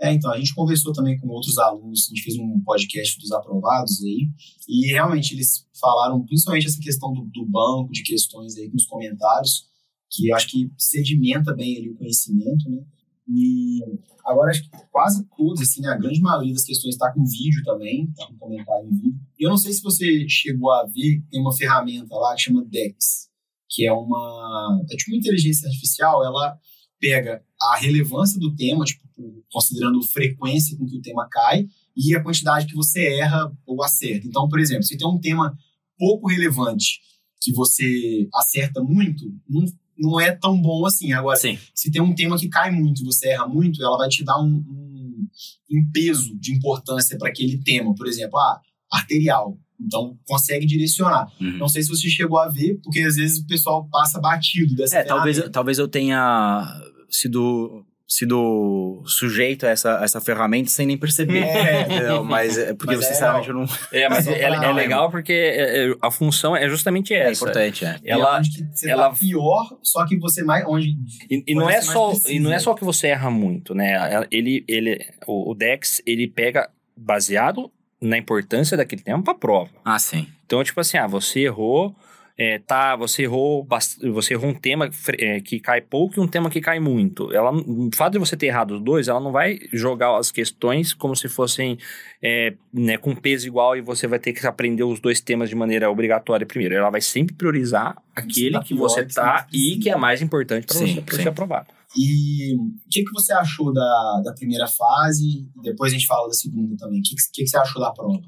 É, 0.00 0.12
então, 0.12 0.32
a 0.32 0.38
gente 0.38 0.54
conversou 0.54 0.92
também 0.94 1.18
com 1.18 1.28
outros 1.28 1.58
alunos, 1.58 2.06
a 2.06 2.14
gente 2.14 2.22
fez 2.22 2.38
um 2.38 2.60
podcast 2.64 3.18
dos 3.20 3.30
aprovados 3.32 4.02
aí, 4.02 4.30
e 4.66 4.92
realmente 4.92 5.34
eles 5.34 5.66
falaram 5.78 6.24
principalmente 6.24 6.66
essa 6.66 6.80
questão 6.80 7.12
do, 7.12 7.24
do 7.26 7.44
banco 7.46 7.92
de 7.92 8.02
questões 8.02 8.56
aí 8.56 8.70
nos 8.72 8.86
comentários, 8.86 9.66
que 10.10 10.32
acho 10.32 10.48
que 10.48 10.72
sedimenta 10.78 11.54
bem 11.54 11.76
ali 11.76 11.90
o 11.90 11.96
conhecimento, 11.96 12.68
né? 12.68 12.82
E 13.28 13.80
agora 14.24 14.50
acho 14.50 14.62
que 14.62 14.70
quase 14.90 15.24
todas, 15.36 15.60
assim, 15.60 15.86
a 15.86 15.96
grande 15.96 16.20
maioria 16.20 16.52
das 16.52 16.64
questões 16.64 16.94
está 16.94 17.12
com 17.12 17.24
vídeo 17.24 17.62
também, 17.62 18.06
está 18.06 18.26
com 18.26 18.38
comentário 18.38 18.88
em 18.88 18.94
vídeo. 18.94 19.20
E 19.38 19.46
eu 19.46 19.50
não 19.50 19.56
sei 19.56 19.72
se 19.72 19.82
você 19.82 20.26
chegou 20.28 20.72
a 20.72 20.84
ver, 20.84 21.22
tem 21.30 21.40
uma 21.40 21.56
ferramenta 21.56 22.16
lá 22.16 22.34
que 22.34 22.42
chama 22.42 22.64
Dex, 22.64 23.28
que 23.68 23.86
é 23.86 23.92
uma. 23.92 24.80
É 24.90 24.96
tipo 24.96 25.12
uma 25.12 25.18
inteligência 25.18 25.68
artificial, 25.68 26.24
ela 26.24 26.58
pega 26.98 27.42
a 27.60 27.76
relevância 27.78 28.38
do 28.38 28.54
tema, 28.54 28.84
tipo, 28.84 29.08
considerando 29.50 29.98
a 29.98 30.06
frequência 30.06 30.76
com 30.76 30.86
que 30.86 30.96
o 30.96 31.02
tema 31.02 31.28
cai 31.30 31.66
e 31.96 32.14
a 32.14 32.22
quantidade 32.22 32.66
que 32.66 32.74
você 32.74 33.18
erra 33.18 33.52
ou 33.66 33.82
acerta. 33.82 34.26
Então, 34.26 34.48
por 34.48 34.58
exemplo, 34.58 34.84
se 34.84 34.96
tem 34.96 35.06
um 35.06 35.20
tema 35.20 35.56
pouco 35.98 36.28
relevante 36.28 37.00
que 37.40 37.52
você 37.52 38.28
acerta 38.34 38.82
muito, 38.82 39.24
não, 39.48 39.64
não 39.98 40.20
é 40.20 40.32
tão 40.32 40.60
bom 40.60 40.86
assim. 40.86 41.12
Agora, 41.12 41.38
Sim. 41.38 41.58
se 41.74 41.90
tem 41.90 42.02
um 42.02 42.14
tema 42.14 42.38
que 42.38 42.48
cai 42.48 42.70
muito 42.70 43.02
e 43.02 43.04
você 43.04 43.28
erra 43.28 43.46
muito, 43.46 43.82
ela 43.82 43.96
vai 43.96 44.08
te 44.08 44.24
dar 44.24 44.38
um, 44.38 44.46
um, 44.48 45.28
um 45.72 45.90
peso 45.92 46.38
de 46.38 46.54
importância 46.54 47.16
para 47.18 47.28
aquele 47.28 47.58
tema. 47.62 47.94
Por 47.94 48.06
exemplo, 48.06 48.38
ah, 48.38 48.60
arterial. 48.90 49.58
Então, 49.80 50.18
consegue 50.26 50.66
direcionar. 50.66 51.32
Uhum. 51.40 51.56
Não 51.56 51.68
sei 51.68 51.82
se 51.82 51.88
você 51.88 52.08
chegou 52.08 52.38
a 52.38 52.48
ver, 52.48 52.78
porque 52.82 53.00
às 53.00 53.16
vezes 53.16 53.38
o 53.38 53.46
pessoal 53.46 53.88
passa 53.90 54.20
batido 54.20 54.74
dessa 54.74 54.98
É, 54.98 55.04
talvez, 55.04 55.42
talvez 55.50 55.78
eu 55.78 55.88
tenha 55.88 56.66
sido, 57.08 57.84
sido 58.12 59.02
sujeito 59.06 59.64
a 59.64 59.68
essa, 59.70 60.00
a 60.00 60.04
essa 60.04 60.20
ferramenta 60.20 60.68
sem 60.68 60.84
nem 60.84 60.98
perceber. 60.98 61.44
É. 61.44 61.82
entendeu? 61.86 62.24
Mas 62.24 62.58
é 62.58 62.74
porque, 62.74 62.96
Mas 62.96 63.04
é 63.04 63.08
sinceramente, 63.12 63.48
eu 63.48 63.54
não... 63.54 63.64
É, 63.92 64.08
mas 64.08 64.26
é, 64.28 64.48
pra- 64.48 64.66
é 64.66 64.72
legal 64.72 65.10
porque 65.12 65.32
é- 65.32 65.90
é- 65.90 65.94
a 66.02 66.10
função 66.10 66.56
é 66.56 66.68
justamente 66.68 67.14
É 67.14 67.30
essa. 67.30 67.44
importante, 67.44 67.84
é. 67.84 68.00
Ela, 68.04 68.42
você 68.72 68.90
ela- 68.90 69.10
tá 69.10 69.14
pior, 69.16 69.78
só 69.80 70.04
que 70.04 70.18
você 70.18 70.42
mais. 70.42 70.64
Onde 70.66 70.96
E, 71.30 71.44
e 71.46 71.54
não 71.54 71.70
é 71.70 71.80
só 71.80 72.12
e 72.26 72.40
não 72.40 72.52
é 72.52 72.58
só 72.58 72.74
que 72.74 72.84
você 72.84 73.06
erra 73.08 73.30
muito, 73.30 73.74
né? 73.76 73.94
Ele, 74.32 74.64
ele, 74.66 74.98
o, 75.26 75.52
o 75.52 75.54
Dex 75.54 76.02
ele 76.04 76.26
pega 76.26 76.68
baseado 76.96 77.70
na 78.00 78.18
importância 78.18 78.76
daquele 78.76 79.02
tema 79.02 79.22
para 79.22 79.34
prova. 79.34 79.70
Ah, 79.84 79.98
sim. 80.00 80.26
Então 80.46 80.64
tipo 80.64 80.80
assim, 80.80 80.98
ah, 80.98 81.06
você 81.06 81.40
errou, 81.42 81.94
é, 82.42 82.58
tá, 82.58 82.96
você 82.96 83.24
errou, 83.24 83.68
você 84.14 84.32
errou 84.32 84.48
um 84.48 84.54
tema 84.54 84.88
é, 85.18 85.42
que 85.42 85.60
cai 85.60 85.82
pouco 85.82 86.14
e 86.16 86.20
um 86.20 86.26
tema 86.26 86.48
que 86.48 86.58
cai 86.58 86.80
muito. 86.80 87.30
Ela, 87.34 87.52
o 87.52 87.90
fato 87.94 88.14
de 88.14 88.18
você 88.18 88.34
ter 88.34 88.46
errado 88.46 88.70
os 88.70 88.80
dois, 88.80 89.08
ela 89.08 89.20
não 89.20 89.30
vai 89.30 89.58
jogar 89.70 90.16
as 90.16 90.30
questões 90.30 90.94
como 90.94 91.14
se 91.14 91.28
fossem 91.28 91.76
é, 92.22 92.54
né, 92.72 92.96
com 92.96 93.14
peso 93.14 93.46
igual 93.46 93.76
e 93.76 93.82
você 93.82 94.06
vai 94.06 94.18
ter 94.18 94.32
que 94.32 94.46
aprender 94.46 94.84
os 94.84 94.98
dois 95.00 95.20
temas 95.20 95.50
de 95.50 95.54
maneira 95.54 95.90
obrigatória 95.90 96.46
primeiro. 96.46 96.74
Ela 96.74 96.88
vai 96.88 97.02
sempre 97.02 97.34
priorizar 97.34 98.02
aquele 98.16 98.58
que 98.60 98.68
pior, 98.68 98.88
você 98.88 99.02
você 99.04 99.14
tá 99.14 99.22
mais 99.22 99.46
e 99.52 99.78
que 99.78 99.90
é 99.90 99.96
mais 99.96 100.22
importante 100.22 100.66
para 100.66 100.78
você, 100.78 101.02
pra 101.02 101.16
ser 101.16 101.28
aprovado. 101.28 101.66
E 101.94 102.54
o 102.56 102.70
que, 102.90 103.04
que 103.04 103.12
você 103.12 103.34
achou 103.34 103.70
da, 103.70 104.22
da 104.24 104.32
primeira 104.32 104.66
fase? 104.66 105.46
Depois 105.62 105.92
a 105.92 105.94
gente 105.94 106.06
fala 106.06 106.26
da 106.26 106.32
segunda 106.32 106.74
também. 106.78 107.00
O 107.00 107.02
que, 107.02 107.14
que, 107.34 107.42
que 107.42 107.46
você 107.46 107.58
achou 107.58 107.82
da 107.82 107.92
prova? 107.92 108.18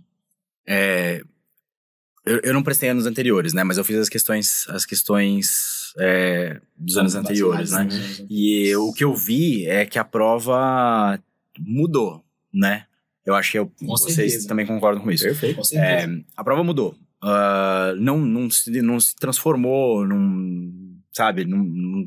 É, 0.69 1.23
eu, 2.25 2.41
eu 2.45 2.55
não 2.55 2.63
prestei 2.63 2.89
anos 2.89 3.07
anteriores, 3.07 3.53
né? 3.53 3.65
Mas 3.65 3.79
eu 3.79 3.85
fiz 3.85 3.97
as 3.97 4.09
questões, 4.09 4.67
as 4.69 4.85
questões 4.87 5.93
é, 5.99 6.61
dos 6.77 6.97
anos 6.97 7.15
anteriores, 7.15 7.71
né? 7.73 7.89
E 8.31 8.75
o 8.77 8.93
que 8.93 9.05
eu 9.05 9.15
vi 9.15 9.67
é 9.67 9.85
que 9.85 9.99
a 9.99 10.05
prova 10.05 11.19
mudou, 11.59 12.25
né? 12.53 12.87
Eu 13.25 13.35
acho 13.35 13.53
que 13.53 13.59
eu- 13.59 13.71
vocês 13.83 14.15
certeza. 14.17 14.49
também 14.49 14.67
concordam 14.67 15.03
com 15.03 15.11
isso. 15.11 15.25
Perfeito. 15.25 15.61
Com. 15.61 15.79
É, 15.79 16.09
a 16.37 16.43
prova 16.43 16.65
mudou. 16.65 16.95
Ah, 17.23 17.95
não, 17.99 18.19
não, 18.19 18.51
se, 18.51 18.83
não 18.83 18.99
se 18.99 19.15
transformou 19.15 20.05
num. 20.07 20.99
Sabe? 21.13 21.45
Não, 21.45 21.59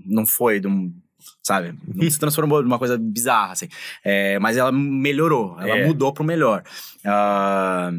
não- 0.06 0.26
foi 0.26 0.60
de 0.60 0.68
um. 0.68 0.94
Sabe? 1.42 1.74
Não 1.88 2.10
se 2.10 2.20
transformou 2.20 2.62
numa 2.62 2.78
coisa 2.78 2.98
bizarra, 2.98 3.54
assim. 3.54 3.68
É, 4.04 4.38
mas 4.40 4.58
ela 4.58 4.72
melhorou. 4.74 5.58
Ela 5.60 5.78
É. 5.78 5.88
mudou 5.88 6.12
pro 6.12 6.24
melhor. 6.24 6.64
Ah, 7.06 7.92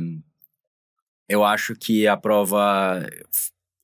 eu 1.29 1.45
acho 1.45 1.75
que 1.75 2.07
a 2.07 2.17
prova 2.17 3.05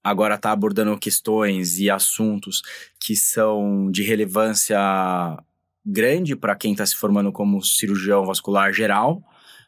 agora 0.02 0.35
está 0.35 0.50
abordando 0.50 0.98
questões 0.98 1.78
e 1.78 1.88
assuntos 1.88 2.62
que 2.98 3.14
são 3.14 3.90
de 3.90 4.02
relevância 4.02 4.78
grande 5.85 6.37
para 6.37 6.57
quem 6.57 6.72
está 6.72 6.87
se 6.87 6.96
formando 6.96 7.33
como 7.33 7.62
cirurgião 7.62 8.24
vascular 8.24 8.72
geral, 8.72 9.22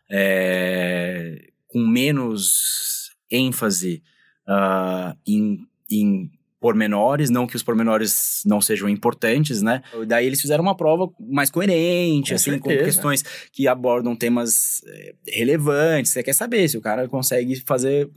é, 0.09 1.51
com 1.67 1.81
menos 1.81 3.13
ênfase 3.31 4.03
ah, 4.47 5.17
em, 5.27 5.67
em 5.91 6.31
pormenores, 6.65 7.29
não 7.29 7.47
que 7.47 7.57
os 7.57 7.63
pormenores 7.63 8.41
não 8.47 8.59
sejam 8.59 8.89
importantes, 8.89 9.61
né? 9.61 9.83
Daí 10.07 10.25
eles 10.25 10.41
fizeram 10.41 10.63
uma 10.65 10.75
prova 10.75 11.13
mais 11.21 11.51
coerente, 11.51 12.31
Com 12.31 12.37
assim, 12.37 12.53
certeza. 12.53 12.79
com 12.79 12.85
questões 12.87 13.23
que 13.53 13.69
abordam 13.69 14.17
temas 14.17 14.81
eh, 14.87 15.15
relevantes. 15.29 16.13
Você 16.13 16.23
quer 16.23 16.33
saber 16.33 16.67
se 16.67 16.79
o 16.79 16.81
cara 16.81 17.07
consegue 17.07 17.55
fazer. 17.67 18.09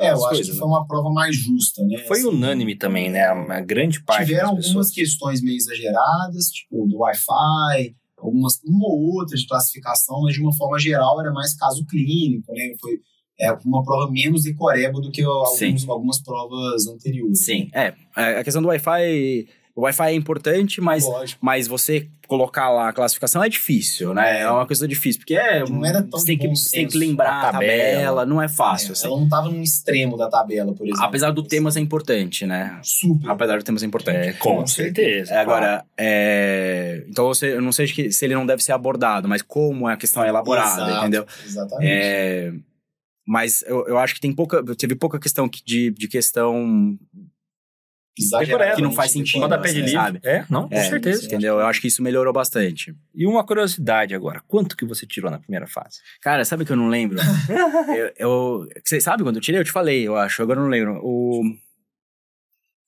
É, 0.00 0.12
eu 0.12 0.14
acho 0.14 0.28
coisas, 0.28 0.46
que 0.46 0.52
né? 0.52 0.58
foi 0.60 0.66
uma 0.66 0.86
prova 0.86 1.10
mais 1.10 1.36
justa, 1.36 1.84
né? 1.84 1.98
Foi 2.08 2.20
Assim, 2.20 2.28
unânime 2.28 2.74
também, 2.74 3.10
né? 3.10 3.22
A 3.26 3.60
grande 3.60 4.02
parte 4.02 4.28
Tiveram 4.28 4.54
das 4.54 4.64
algumas 4.64 4.90
questões 4.90 5.42
meio 5.42 5.58
exageradas, 5.58 6.46
tipo 6.46 6.86
do 6.88 7.00
Wi-Fi, 7.00 7.94
algumas, 8.16 8.60
uma 8.64 8.88
ou 8.88 9.16
outra 9.16 9.36
de 9.36 9.46
classificação, 9.46 10.22
mas 10.22 10.32
de 10.32 10.40
uma 10.40 10.54
forma 10.54 10.78
geral 10.78 11.20
era 11.20 11.30
mais 11.34 11.54
caso 11.54 11.84
clínico, 11.84 12.50
né? 12.50 12.72
Foi 12.80 12.98
é, 13.40 13.52
uma 13.64 13.82
prova 13.84 14.10
menos 14.10 14.44
decoreba 14.44 15.00
do 15.00 15.10
que 15.10 15.22
alguns, 15.22 15.88
algumas 15.88 16.22
provas 16.22 16.86
anteriores. 16.86 17.44
Sim, 17.44 17.68
é. 17.72 17.94
A 18.14 18.44
questão 18.44 18.62
do 18.62 18.68
Wi-Fi. 18.68 19.48
O 19.76 19.80
Wi-Fi 19.82 20.12
é 20.12 20.14
importante, 20.14 20.80
mas, 20.80 21.04
Lógico. 21.04 21.44
mas 21.44 21.66
você 21.66 22.08
colocar 22.28 22.70
lá 22.70 22.90
a 22.90 22.92
classificação 22.92 23.42
é 23.42 23.48
difícil, 23.48 24.14
né? 24.14 24.38
É. 24.38 24.42
É 24.42 24.50
uma 24.50 24.64
coisa 24.64 24.86
difícil, 24.86 25.20
porque 25.20 25.34
é. 25.34 25.64
Não 25.68 25.84
era 25.84 26.00
tão 26.00 26.20
você 26.20 26.26
tem 26.26 26.38
que, 26.38 26.46
você 26.46 26.76
tem 26.76 26.86
que 26.86 26.96
lembrar 26.96 27.32
A 27.32 27.48
a 27.48 27.52
tabela, 27.52 28.24
não 28.24 28.40
é 28.40 28.46
fácil. 28.46 28.90
É, 28.90 28.92
assim. 28.92 29.06
ela 29.08 29.16
não 29.16 29.24
estava 29.24 29.48
num 29.48 29.60
extremo 29.60 30.16
da 30.16 30.28
tabela, 30.28 30.72
por 30.72 30.86
exemplo. 30.86 31.02
Apesar 31.02 31.32
do 31.32 31.42
tema 31.42 31.72
ser 31.72 31.80
importante, 31.80 32.46
né? 32.46 32.78
super. 32.84 33.28
Apesar 33.28 33.58
do 33.58 33.64
tema 33.64 33.76
ser 33.76 33.86
importante. 33.86 34.28
É, 34.28 34.32
com 34.34 34.58
Com 34.58 34.66
certeza. 34.66 35.34
É, 35.34 35.38
agora, 35.38 35.84
é, 35.98 37.04
então 37.08 37.26
você, 37.26 37.54
eu 37.54 37.60
não 37.60 37.72
sei 37.72 37.88
se 37.88 38.24
ele 38.24 38.34
não 38.34 38.46
deve 38.46 38.62
ser 38.62 38.70
abordado, 38.70 39.28
mas 39.28 39.42
como 39.42 39.88
a 39.88 39.96
questão 39.96 40.22
é 40.22 40.28
elaborada, 40.28 40.82
Exato, 40.82 40.98
entendeu? 41.00 41.26
Exatamente. 41.44 42.62
Mas 43.26 43.62
eu, 43.62 43.86
eu 43.88 43.98
acho 43.98 44.14
que 44.14 44.20
tem 44.20 44.32
pouca, 44.34 44.62
teve 44.76 44.94
pouca 44.94 45.18
questão 45.18 45.48
que- 45.48 45.62
de, 45.64 45.90
de 45.90 46.06
questão 46.08 46.98
que 48.76 48.82
não 48.82 48.92
faz 48.92 49.10
sentido, 49.10 49.40
Quando 49.40 49.54
a 49.54 49.56
decoreba, 49.56 49.62
pé 49.62 49.72
de 49.72 49.80
né, 49.80 49.86
livre. 49.86 50.00
sabe? 50.00 50.20
É, 50.22 50.44
não, 50.48 50.68
com 50.68 50.74
É, 50.74 50.82
certeza. 50.84 51.24
entendeu? 51.26 51.58
Eu 51.58 51.66
acho 51.66 51.80
que 51.80 51.88
isso 51.88 52.02
melhorou 52.02 52.32
bastante. 52.32 52.94
E 53.14 53.26
uma 53.26 53.44
curiosidade 53.44 54.14
agora. 54.14 54.40
Quanto 54.46 54.76
que 54.76 54.84
você 54.84 55.04
tirou 55.04 55.30
na 55.30 55.38
primeira 55.40 55.66
fase? 55.66 55.98
Cara, 56.20 56.44
sabe 56.44 56.64
que 56.64 56.70
eu 56.70 56.76
não 56.76 56.88
lembro? 56.88 57.18
eu, 57.96 58.12
eu- 58.16 58.68
você 58.84 59.00
sabe 59.00 59.22
quando 59.24 59.36
eu 59.36 59.42
tirei? 59.42 59.60
Eu 59.60 59.64
te 59.64 59.72
falei, 59.72 60.06
eu 60.06 60.16
acho. 60.16 60.42
Agora 60.42 60.60
eu 60.60 60.62
não 60.64 60.70
lembro. 60.70 61.00
O. 61.02 61.42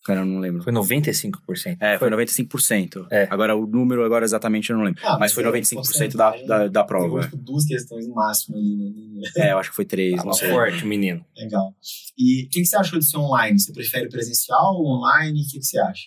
Cara, 0.07 0.21
eu 0.21 0.25
não 0.25 0.39
lembro. 0.39 0.63
Foi 0.63 0.73
95%. 0.73 1.79
É, 1.81 1.99
foi 1.99 2.09
95%. 2.09 3.09
É. 3.11 3.27
Agora, 3.29 3.57
o 3.57 3.67
número 3.67 4.05
agora 4.05 4.25
exatamente 4.25 4.71
eu 4.71 4.77
não 4.77 4.85
lembro. 4.85 5.01
Ah, 5.05 5.19
mas 5.19 5.33
foi 5.33 5.43
é 5.43 5.49
95% 5.49 5.71
da, 5.75 5.77
porcentagem, 5.83 6.47
da, 6.47 6.69
da 6.69 6.85
prova. 6.85 7.23
tipo, 7.23 7.37
duas 7.37 7.65
questões 7.65 8.07
no 8.07 8.15
máximo 8.15 8.57
ali, 8.57 8.77
né? 8.77 9.23
É, 9.37 9.53
eu 9.53 9.59
acho 9.59 9.71
que 9.71 9.77
foi 9.77 9.85
três, 9.85 10.15
Tava 10.15 10.27
não 10.27 10.33
sei. 10.33 10.51
forte, 10.51 10.87
menino. 10.87 11.25
Legal. 11.37 11.75
E 12.17 12.45
o 12.45 12.49
que, 12.51 12.61
que 12.61 12.67
você 12.67 12.77
achou 12.77 13.01
de 13.01 13.05
ser 13.05 13.17
online? 13.17 13.59
Você 13.59 13.73
prefere 13.73 14.09
presencial 14.09 14.75
ou 14.77 14.87
online? 14.97 15.43
O 15.43 15.45
que, 15.51 15.59
que 15.59 15.65
você 15.67 15.79
acha? 15.81 16.05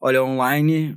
Olha, 0.00 0.24
online 0.24 0.96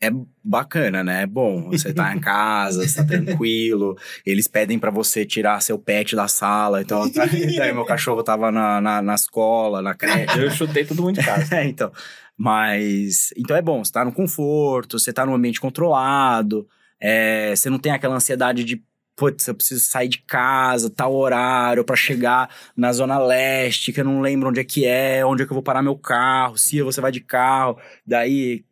é 0.00 0.10
bacana, 0.44 1.02
né? 1.02 1.22
É 1.22 1.26
bom. 1.26 1.70
Você 1.70 1.92
tá 1.92 2.14
em 2.14 2.20
casa, 2.20 2.86
você 2.86 2.96
tá 2.96 3.04
tranquilo. 3.04 3.96
Eles 4.24 4.46
pedem 4.46 4.78
pra 4.78 4.90
você 4.90 5.24
tirar 5.24 5.62
seu 5.62 5.78
pet 5.78 6.14
da 6.14 6.28
sala. 6.28 6.82
Então, 6.82 7.10
daí 7.10 7.72
meu 7.72 7.84
cachorro 7.84 8.22
tava 8.22 8.52
na, 8.52 8.80
na, 8.80 9.02
na 9.02 9.14
escola, 9.14 9.80
na 9.80 9.94
creche. 9.94 10.38
Eu 10.38 10.50
chutei 10.50 10.84
todo 10.84 11.02
mundo 11.02 11.18
de 11.18 11.24
casa. 11.24 11.46
É, 11.56 11.64
então. 11.64 11.90
Mas. 12.36 13.32
Então 13.36 13.56
é 13.56 13.62
bom, 13.62 13.82
você 13.82 13.92
tá 13.92 14.04
no 14.04 14.12
conforto, 14.12 14.98
você 14.98 15.12
tá 15.12 15.24
num 15.24 15.34
ambiente 15.34 15.60
controlado, 15.60 16.68
é, 17.00 17.54
você 17.56 17.70
não 17.70 17.78
tem 17.78 17.92
aquela 17.92 18.14
ansiedade 18.16 18.62
de. 18.64 18.82
Putz, 19.16 19.48
eu 19.48 19.54
preciso 19.54 19.80
sair 19.80 20.08
de 20.08 20.18
casa, 20.18 20.90
tal 20.90 21.14
horário, 21.14 21.82
pra 21.82 21.96
chegar 21.96 22.50
na 22.76 22.92
Zona 22.92 23.18
Leste, 23.18 23.90
que 23.90 24.02
eu 24.02 24.04
não 24.04 24.20
lembro 24.20 24.50
onde 24.50 24.60
é 24.60 24.64
que 24.64 24.84
é, 24.84 25.24
onde 25.24 25.42
é 25.42 25.46
que 25.46 25.52
eu 25.52 25.54
vou 25.54 25.62
parar 25.62 25.80
meu 25.82 25.96
carro, 25.96 26.58
se 26.58 26.82
você 26.82 27.00
vai 27.00 27.10
de 27.10 27.20
carro. 27.20 27.78
Daí. 28.06 28.65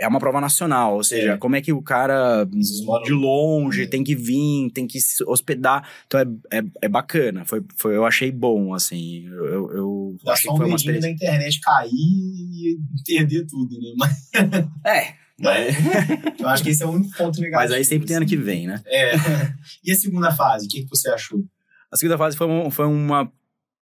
É 0.00 0.08
uma 0.08 0.18
prova 0.18 0.40
nacional, 0.40 0.94
ou 0.96 1.04
seja, 1.04 1.32
É. 1.32 1.36
como 1.36 1.54
é 1.54 1.60
que 1.60 1.72
o 1.72 1.82
cara 1.82 2.44
de 2.44 3.12
longe 3.12 3.82
É. 3.82 3.86
tem 3.86 4.02
que 4.02 4.14
vir, 4.14 4.70
tem 4.72 4.86
que 4.86 5.00
se 5.00 5.22
hospedar. 5.24 5.86
Então 6.06 6.18
é, 6.20 6.58
é, 6.58 6.62
é 6.82 6.88
bacana, 6.88 7.44
foi, 7.44 7.62
foi, 7.76 7.94
eu 7.96 8.04
achei 8.04 8.32
bom, 8.32 8.74
assim. 8.74 9.26
Eu, 9.26 9.70
eu, 9.72 10.16
Dá 10.24 10.32
achei 10.32 10.44
só 10.44 10.50
que 10.50 10.54
um 10.54 10.56
foi 10.58 10.66
uma 10.66 10.76
experiência. 10.76 11.08
da 11.08 11.14
internet 11.14 11.60
cair 11.60 11.90
e 11.92 12.78
perder 13.06 13.46
tudo, 13.46 13.78
né? 13.80 13.92
Mas 13.96 14.30
É, 14.84 15.14
mas, 15.38 15.76
eu 16.40 16.48
acho 16.48 16.62
que 16.62 16.70
esse 16.70 16.82
é 16.82 16.86
o 16.86 16.90
único 16.90 17.16
ponto 17.16 17.40
negativo. 17.40 17.62
mas 17.70 17.72
aí 17.72 17.84
sempre 17.84 18.06
tem 18.06 18.16
ano 18.16 18.24
assim. 18.24 18.36
que 18.36 18.40
vem, 18.42 18.66
né? 18.66 18.80
É. 18.86 19.12
E 19.84 19.92
a 19.92 19.96
segunda 19.96 20.30
fase, 20.32 20.66
o 20.66 20.68
que, 20.68 20.82
que 20.84 20.88
você 20.90 21.10
achou? 21.10 21.44
A 21.90 21.96
segunda 21.96 22.16
fase 22.16 22.36
foi, 22.36 22.46
um- 22.46 22.70
foi 22.70 22.86
uma 22.86 23.30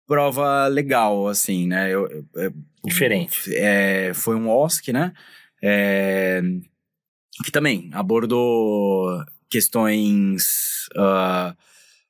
prova 0.07 0.67
legal, 0.67 1.27
assim, 1.27 1.67
né? 1.67 1.93
Eu, 1.93 2.07
eu- 2.07 2.25
eu- 2.35 2.53
Diferente. 2.85 3.55
é, 3.55 4.11
foi 4.13 4.35
um 4.35 4.49
OSC, 4.49 4.91
né? 4.91 5.13
É, 5.65 6.41
que 7.45 7.51
também 7.51 7.89
abordou 7.93 9.23
questões 9.49 10.89
ah, 10.97 11.55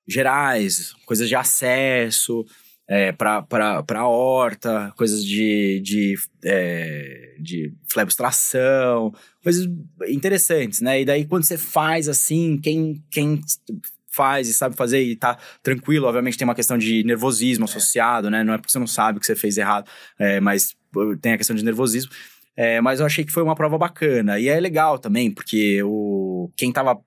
gerais, 0.08 0.96
coisas 1.06 1.30
de 1.30 1.36
acesso 1.36 2.44
é, 2.88 3.12
para 3.12 3.46
a 3.96 4.08
horta, 4.08 4.92
coisas 4.98 5.24
de, 5.24 5.80
de, 5.82 6.16
é, 6.44 7.36
de 7.40 7.74
flebostração, 7.88 9.14
coisas 9.42 9.68
interessantes, 10.08 10.82
né? 10.82 11.02
E 11.02 11.06
daí 11.06 11.26
quando 11.26 11.44
você 11.44 11.58
faz 11.58 12.10
assim, 12.10 12.60
quem, 12.62 13.04
quem 13.10 13.42
faz 14.10 14.48
e 14.48 14.54
sabe 14.54 14.76
fazer 14.76 15.02
e 15.02 15.16
tá 15.16 15.38
tranquilo, 15.62 16.08
obviamente 16.08 16.38
tem 16.38 16.48
uma 16.48 16.56
questão 16.56 16.78
de 16.78 17.04
nervosismo 17.04 17.66
associado, 17.66 18.30
né? 18.30 18.44
Não 18.44 18.54
é 18.54 18.58
porque 18.58 18.72
você 18.72 18.80
não 18.80 18.88
sabe 18.88 19.20
que 19.20 19.26
você 19.26 19.36
fez 19.36 19.58
errado, 19.58 19.90
é, 20.20 20.40
mas 20.40 20.76
tem 21.22 21.34
a 21.34 21.38
questão 21.38 21.56
de 21.56 21.64
nervosismo. 21.64 22.12
É, 22.56 22.80
mas 22.82 23.00
eu 23.00 23.06
achei 23.06 23.24
que 23.26 23.32
foi 23.32 23.44
uma 23.44 23.56
prova 23.56 23.78
bacana. 23.78 24.40
E 24.40 24.48
é 24.48 24.60
legal 24.60 25.00
também, 25.00 25.32
porque 25.32 25.82
o, 25.84 26.52
quem 26.56 26.72
tava 26.72 27.00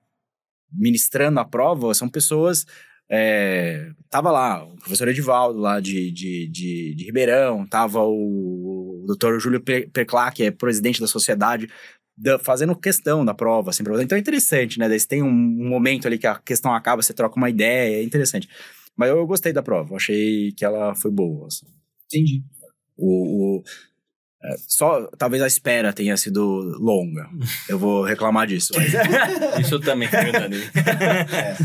ministrando 0.71 1.39
a 1.39 1.45
prova 1.45 1.93
são 1.93 2.09
pessoas. 2.09 2.65
É, 3.09 3.91
tava 4.09 4.31
lá 4.31 4.65
o 4.65 4.75
professor 4.77 5.07
Edivaldo, 5.07 5.59
lá 5.59 5.79
de, 5.79 6.11
de, 6.11 6.47
de, 6.49 6.95
de 6.95 7.05
Ribeirão, 7.05 7.65
tava 7.67 8.01
o, 8.03 9.03
o 9.03 9.05
doutor 9.07 9.39
Júlio 9.39 9.61
Pe- 9.61 9.87
Perclá, 9.93 10.31
que 10.31 10.43
é 10.43 10.51
presidente 10.51 10.99
da 11.01 11.07
sociedade, 11.07 11.69
da- 12.17 12.39
fazendo 12.39 12.75
questão 12.75 13.23
da 13.25 13.33
prova. 13.33 13.69
Assim, 13.71 13.83
então 14.01 14.17
é 14.17 14.21
interessante, 14.21 14.79
né? 14.79 14.89
Daí 14.89 14.99
você 14.99 15.07
tem 15.07 15.23
um, 15.23 15.27
um 15.29 15.69
momento 15.69 16.07
ali 16.07 16.17
que 16.17 16.27
a 16.27 16.35
questão 16.35 16.73
acaba, 16.73 17.01
você 17.01 17.13
troca 17.13 17.37
uma 17.37 17.49
ideia, 17.49 17.99
é 18.01 18.03
interessante. 18.03 18.49
Mas 18.95 19.09
eu, 19.09 19.25
gostei 19.27 19.53
da 19.53 19.63
prova, 19.63 19.93
eu 19.93 19.97
achei 19.97 20.51
que 20.53 20.65
ela 20.65 20.93
foi 20.95 21.11
boa. 21.11 21.47
assim. 21.47 21.65
Entendi. 22.07 22.43
O, 22.97 23.59
o- 23.59 23.63
só 24.67 25.07
talvez 25.17 25.41
a 25.41 25.47
espera 25.47 25.91
tenha 25.93 26.15
sido 26.17 26.41
longa. 26.79 27.27
Eu 27.67 27.77
vou 27.79 28.03
reclamar 28.03 28.47
disso. 28.47 28.73
Mas 28.75 28.93
Isso 29.65 29.79
também 29.79 30.07
foi 30.07 30.29
unânime. 30.29 30.63
É. 31.33 31.57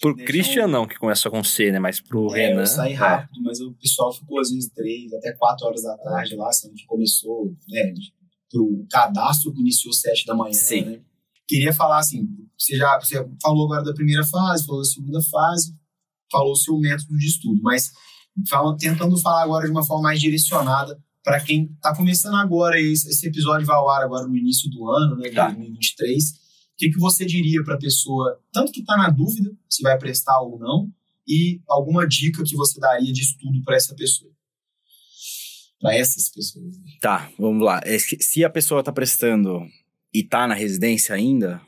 Pro 0.00 0.14
Christian 0.16 0.68
não, 0.68 0.86
que 0.86 0.96
começa 0.96 1.28
com 1.28 1.42
C, 1.42 1.72
né? 1.72 1.78
Mas 1.80 2.00
pro 2.00 2.34
É, 2.36 2.48
Renan... 2.48 2.60
eu 2.60 2.66
saí 2.66 2.92
rápido, 2.94 3.42
mas 3.42 3.60
o 3.60 3.72
pessoal 3.74 4.12
ficou 4.12 4.38
às 4.40 4.50
vezes 4.50 4.70
três, 4.72 5.12
até 5.12 5.32
quatro 5.32 5.66
horas 5.66 5.82
da 5.82 5.96
tarde 5.98 6.36
lá, 6.36 6.52
sendo 6.52 6.74
que 6.74 6.86
começou, 6.86 7.52
né, 7.68 7.92
o 8.54 8.86
cadastro 8.90 9.52
que 9.52 9.60
iniciou 9.60 9.92
sete 9.92 10.24
da 10.24 10.34
manhã, 10.36 10.52
Sim. 10.52 10.82
né? 10.84 11.00
Queria 11.48 11.72
falar 11.72 11.98
assim, 11.98 12.28
você 12.56 12.76
já 12.76 12.96
você 13.00 13.26
falou 13.42 13.64
agora 13.64 13.82
da 13.82 13.92
primeira 13.92 14.24
fase, 14.24 14.64
falou 14.66 14.82
da 14.82 14.88
segunda 14.88 15.18
fase, 15.22 15.74
falou 16.30 16.52
o 16.52 16.56
seu 16.56 16.78
método 16.78 17.16
de 17.18 17.26
estudo, 17.26 17.60
mas 17.62 17.90
fala- 18.48 18.76
tentando 18.78 19.18
falar 19.20 19.42
agora 19.42 19.64
de 19.64 19.70
uma 19.72 19.84
forma 19.84 20.04
mais 20.04 20.20
direcionada 20.20 20.96
para 21.28 21.44
quem 21.44 21.64
está 21.74 21.94
começando 21.94 22.36
agora, 22.36 22.80
esse, 22.80 23.06
esse 23.10 23.28
episódio 23.28 23.66
vai 23.66 23.76
ao 23.76 23.90
ar 23.90 24.02
agora 24.02 24.26
no 24.26 24.34
início 24.34 24.70
do 24.70 24.88
ano, 24.90 25.16
né, 25.16 25.28
de 25.28 25.34
Tá. 25.34 25.48
2023, 25.48 26.24
o 26.30 26.34
que, 26.78 26.90
que 26.90 26.98
você 26.98 27.26
diria 27.26 27.62
para 27.62 27.74
a 27.74 27.78
pessoa, 27.78 28.40
tanto 28.50 28.72
que 28.72 28.80
está 28.80 28.96
na 28.96 29.10
dúvida 29.10 29.50
se 29.68 29.82
vai 29.82 29.98
prestar 29.98 30.40
ou 30.40 30.58
não, 30.58 30.90
e 31.26 31.60
alguma 31.68 32.06
dica 32.08 32.42
que 32.42 32.56
você 32.56 32.80
daria 32.80 33.12
de 33.12 33.20
estudo 33.20 33.62
para 33.62 33.76
essa 33.76 33.94
pessoa? 33.94 34.32
Para 35.78 35.94
essas 35.94 36.30
pessoas. 36.30 36.78
né? 36.78 36.84
tá, 37.00 37.30
vamos 37.38 37.62
lá. 37.62 37.80
É, 37.84 37.98
Se 37.98 38.42
a 38.42 38.48
pessoa 38.48 38.82
tá 38.82 38.90
prestando 38.90 39.60
e 40.12 40.24
tá 40.24 40.46
na 40.46 40.54
residência 40.54 41.14
ainda, 41.14 41.60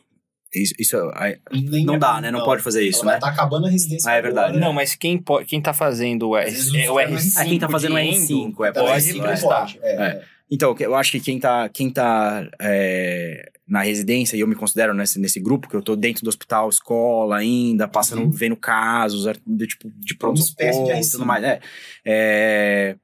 isso, 0.55 0.75
isso 0.79 0.97
é- 0.97 1.39
Nem 1.53 1.85
não 1.85 1.95
é- 1.95 1.99
dá, 1.99 2.21
né? 2.21 2.31
Não, 2.31 2.45
pode 2.45 2.63
fazer 2.63 2.83
isso, 2.83 3.03
Ela 3.03 3.13
né? 3.15 3.19
Tá 3.21 3.29
acabando 3.29 3.67
a 3.67 3.71
residência. 3.71 4.11
Ah, 4.11 4.15
é 4.15 4.23
verdade. 4.23 4.49
agora, 4.51 4.65
Não, 4.65 4.73
mas 4.73 4.95
quem, 4.95 5.19
po- 5.19 5.45
quem 5.45 5.61
tá 5.61 5.73
fazendo 5.73 6.29
o, 6.31 6.37
R, 6.37 6.51
é, 6.51 6.91
o 6.91 6.95
o 6.95 6.99
R5 7.01 7.33
Ah, 7.37 7.45
quem 7.45 7.59
tá 7.59 7.69
fazendo 7.69 7.95
o 7.95 7.99
de 7.99 8.05
R5, 8.09 8.47
endo, 8.49 8.65
é, 8.65 8.73
Tá, 8.73 8.81
pode 8.83 9.03
sim, 9.03 9.21
prestar. 9.21 9.61
pode, 9.61 9.79
é, 9.83 10.03
é. 10.03 10.23
Então, 10.53 10.75
eu 10.81 10.97
acho 10.97 11.13
que 11.13 11.21
quem 11.21 11.39
tá, 11.39 11.69
quem 11.69 11.89
tá 11.91 12.45
é, 12.61 13.51
na 13.69 13.83
residência, 13.83 14.37
e 14.37 14.41
eu 14.41 14.49
me 14.49 14.57
considero 14.57 14.93
nesse, 14.93 15.21
nesse 15.21 15.39
grupo, 15.39 15.69
que 15.69 15.77
eu 15.77 15.83
tô 15.83 15.95
dentro 15.95 16.25
do 16.25 16.29
hospital, 16.29 16.69
escola 16.69 17.37
ainda, 17.37 17.87
passando, 17.87 18.23
Uhum. 18.23 18.31
vendo 18.33 18.57
casos, 18.57 19.33
de, 19.47 19.67
tipo, 19.69 19.89
de 19.97 20.17
pronto 20.17 20.39
Uma 20.39 20.45
espécie 20.45 20.71
de 20.71 20.87
socorro 20.87 20.99
e 20.99 21.01
R5. 21.05 21.11
tudo 21.13 21.27
mais. 21.27 21.45
É, 21.45 21.61
É, 22.05 22.97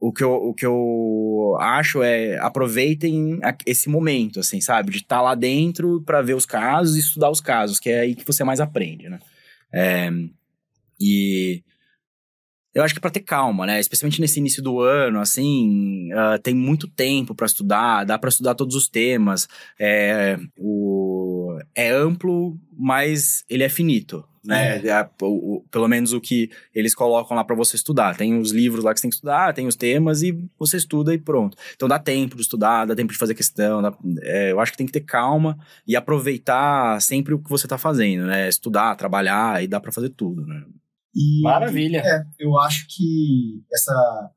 o, 0.00 0.12
que 0.12 0.24
eu, 0.24 0.32
o 0.32 0.54
que 0.54 0.66
eu 0.66 1.56
acho 1.60 2.02
é 2.02 2.38
aproveitem 2.38 3.38
esse 3.66 3.88
momento, 3.88 4.40
assim, 4.40 4.60
sabe? 4.60 4.90
De 4.92 4.98
estar 4.98 5.20
lá 5.22 5.34
dentro 5.34 6.02
para 6.02 6.22
ver 6.22 6.34
os 6.34 6.46
casos 6.46 6.96
e 6.96 7.00
estudar 7.00 7.30
os 7.30 7.40
casos, 7.40 7.78
que 7.78 7.90
é 7.90 8.00
aí 8.00 8.14
que 8.14 8.26
você 8.26 8.42
mais 8.44 8.60
aprende, 8.60 9.08
né? 9.08 9.18
É, 9.72 10.10
e 11.00 11.62
Eu 12.72 12.84
acho 12.84 12.94
que 12.94 13.00
para 13.00 13.10
ter 13.10 13.20
calma, 13.20 13.66
né? 13.66 13.80
Especialmente 13.80 14.20
nesse 14.20 14.38
início 14.38 14.62
do 14.62 14.80
ano, 14.80 15.20
assim, 15.20 16.08
uh, 16.12 16.38
tem 16.40 16.54
muito 16.54 16.86
tempo 16.86 17.34
para 17.34 17.46
estudar, 17.46 18.04
dá 18.04 18.16
para 18.16 18.28
estudar 18.28 18.54
todos 18.54 18.76
os 18.76 18.88
temas. 18.88 19.48
É, 19.78 20.38
o, 20.56 21.58
é 21.74 21.90
amplo, 21.90 22.56
mas 22.72 23.44
ele 23.48 23.64
é 23.64 23.68
finito, 23.68 24.24
né? 24.44 24.78
É. 24.78 24.88
É, 24.88 25.10
o, 25.22 25.56
o, 25.56 25.60
pelo 25.70 25.86
menos 25.86 26.12
o 26.12 26.20
que 26.20 26.50
eles 26.74 26.94
colocam 26.94 27.36
lá 27.36 27.44
para 27.44 27.56
você 27.56 27.76
estudar. 27.76 28.16
Tem 28.16 28.38
os 28.38 28.50
livros 28.50 28.84
lá 28.84 28.92
que 28.92 29.00
você 29.00 29.02
tem 29.02 29.10
que 29.10 29.16
estudar, 29.16 29.52
tem 29.52 29.66
os 29.66 29.76
temas 29.76 30.22
e 30.22 30.32
você 30.58 30.76
estuda 30.76 31.12
e 31.12 31.18
pronto. 31.18 31.56
Então 31.74 31.88
dá 31.88 31.98
tempo 31.98 32.36
de 32.36 32.42
estudar, 32.42 32.86
dá 32.86 32.94
tempo 32.94 33.12
de 33.12 33.18
fazer 33.18 33.34
questão. 33.34 33.82
Dá, 33.82 33.96
é, 34.22 34.52
eu 34.52 34.60
acho 34.60 34.72
que 34.72 34.78
tem 34.78 34.86
que 34.86 34.92
ter 34.92 35.02
calma 35.02 35.58
e 35.86 35.94
aproveitar 35.94 37.00
sempre 37.00 37.34
o 37.34 37.38
que 37.38 37.50
você 37.50 37.68
tá 37.68 37.76
fazendo, 37.76 38.26
né? 38.26 38.48
Estudar, 38.48 38.96
trabalhar 38.96 39.62
e 39.62 39.68
dá 39.68 39.78
para 39.78 39.92
fazer 39.92 40.10
tudo, 40.10 40.46
né? 40.46 40.64
E, 41.14 41.42
Maravilha. 41.42 41.98
É, 41.98 42.22
eu 42.38 42.58
acho 42.58 42.86
que 42.88 43.62
essa, 43.72 44.30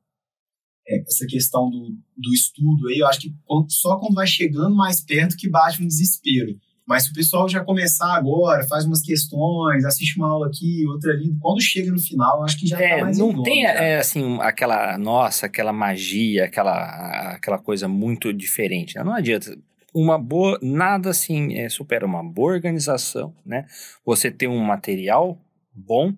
é, 0.88 1.02
essa 1.02 1.26
questão 1.28 1.70
do, 1.70 1.98
do 2.18 2.34
estudo 2.34 2.88
aí, 2.88 3.00
eu 3.00 3.08
acho 3.08 3.22
que 3.22 3.34
quando, 3.46 3.72
só 3.72 3.98
quando 3.98 4.16
vai 4.16 4.28
chegando 4.28 4.76
mais 4.76 5.02
perto 5.02 5.38
que 5.38 5.50
bate 5.50 5.82
um 5.82 5.88
desespero. 5.88 6.58
Mas 6.86 7.06
se 7.06 7.12
o 7.12 7.14
pessoal 7.14 7.48
já 7.48 7.64
começar 7.64 8.14
agora, 8.14 8.68
faz 8.68 8.86
umas 8.86 9.02
questões, 9.02 9.86
assiste 9.86 10.18
uma 10.18 10.30
aula 10.30 10.48
aqui, 10.48 10.86
outra 10.88 11.14
ali, 11.14 11.34
quando 11.40 11.62
chega 11.62 11.92
no 11.92 12.00
final, 12.00 12.44
acho 12.44 12.60
que 12.60 12.68
já 12.68 12.80
é, 12.80 12.98
tá 12.98 13.04
mais 13.04 13.18
Não 13.18 13.42
tem, 13.42 13.66
é, 13.66 13.98
assim, 13.98 14.38
aquela, 14.42 14.98
nossa, 14.98 15.46
aquela 15.46 15.72
magia, 15.72 16.46
aquela, 16.46 17.34
aquela 17.34 17.58
coisa 17.58 17.88
muito 17.88 18.34
diferente. 18.34 18.96
Né? 18.96 19.04
Não 19.04 19.14
adianta. 19.14 19.58
Uma 19.96 20.18
boa, 20.18 20.58
nada 20.62 21.12
assim 21.12 21.54
é, 21.54 21.70
supera 21.70 22.04
uma 22.04 22.24
boa 22.24 22.54
organização, 22.54 23.32
né? 23.46 23.68
Você 24.04 24.32
ter 24.32 24.48
um 24.48 24.58
material 24.58 25.40
bom, 25.72 26.12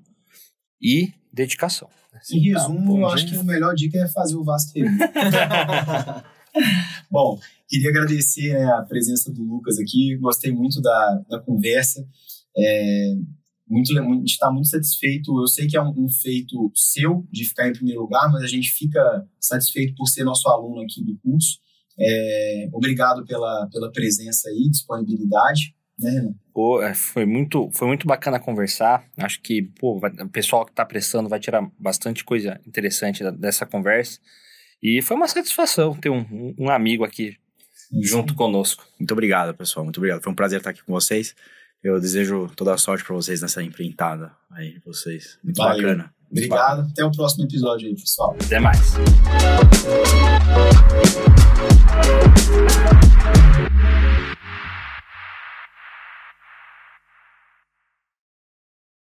e 0.82 1.13
dedicação. 1.34 1.89
Em 2.32 2.51
resumo, 2.51 2.99
eu 2.99 3.08
acho 3.08 3.28
que 3.28 3.36
a 3.36 3.43
melhor 3.43 3.73
dica 3.73 3.97
é 3.97 4.08
fazer 4.08 4.36
o 4.36 4.43
Vasco 4.43 4.73
Bom, 7.15 7.39
queria 7.69 7.91
agradecer 7.91 8.51
né, 8.51 8.65
a 8.73 8.82
presença 8.82 9.32
do 9.32 9.41
Lucas 9.41 9.80
aqui, 9.80 10.17
gostei 10.17 10.51
muito 10.51 10.82
da, 10.82 11.21
da 11.30 11.39
conversa. 11.39 12.06
É, 12.58 13.13
muito, 13.65 13.97
a 13.97 14.04
gente 14.04 14.32
está 14.32 14.51
muito 14.51 14.67
satisfeito. 14.67 15.39
Eu 15.39 15.47
sei 15.47 15.65
que 15.65 15.78
é 15.78 15.82
um, 15.82 15.93
um, 15.97 16.10
feito 16.10 16.69
seu 16.75 17.25
de 17.32 17.45
ficar 17.45 17.69
em 17.69 17.71
primeiro 17.71 18.01
lugar, 18.01 18.30
mas 18.30 18.43
a 18.43 18.47
gente 18.47 18.69
fica 18.69 19.25
satisfeito 19.39 19.95
por 19.95 20.08
ser 20.08 20.25
nosso 20.25 20.49
aluno 20.49 20.82
aqui 20.82 21.01
do 21.06 21.17
curso. 21.19 21.58
É, 21.97 22.67
obrigado 22.73 23.25
pela, 23.25 23.69
pela 23.71 23.89
presença 23.93 24.49
aí, 24.49 24.69
disponibilidade. 24.69 25.73
Né, 25.97 26.34
pô, 26.54 26.84
é, 26.84 26.93
foi 26.93 27.25
muito, 27.25 27.69
foi 27.71 27.88
muito 27.88 28.06
bacana 28.06 28.41
conversar. 28.41 29.10
Acho 29.17 29.41
que 29.41 29.62
pô, 29.80 29.97
vai, 29.97 30.12
o 30.12 30.28
pessoal 30.28 30.65
que 30.65 30.73
está 30.73 30.86
prestando 30.86 31.30
vai 31.30 31.39
tirar 31.39 31.65
bastante 31.80 32.25
coisa 32.25 32.60
interessante 32.67 33.23
dessa 33.32 33.65
conversa. 33.65 34.19
E 34.82 35.02
foi 35.02 35.16
uma 35.18 35.28
satisfação 35.28 35.96
ter 35.96 36.10
um, 36.10 36.54
um 36.58 36.70
amigo 36.70 37.04
aqui 37.04 37.38
junto 38.02 38.34
conosco. 38.36 38.86
Muito 39.00 39.12
obrigado, 39.12 39.56
pessoal. 39.56 39.84
Muito 39.84 39.98
obrigado. 39.98 40.22
Foi 40.22 40.32
um 40.32 40.36
prazer 40.36 40.60
estar 40.60 40.72
aqui 40.72 40.84
com 40.84 40.94
vocês. 40.94 41.36
Eu 41.84 42.00
desejo 42.00 42.50
toda 42.56 42.74
a 42.74 42.78
sorte 42.78 43.04
para 43.04 43.16
vocês 43.16 43.42
nessa 43.42 43.62
empreitada 43.62 44.32
aí 44.52 44.74
de 44.74 44.80
vocês. 44.80 45.38
Muito 45.44 45.58
Valeu. 45.58 45.84
bacana. 45.84 46.14
Obrigado. 46.32 46.88
Até 46.92 47.06
o 47.06 47.12
próximo 47.12 47.46
episódio 47.46 47.88
aí, 47.88 47.96
pessoal. 47.96 48.36
Até 48.44 48.60
mais. 48.60 48.96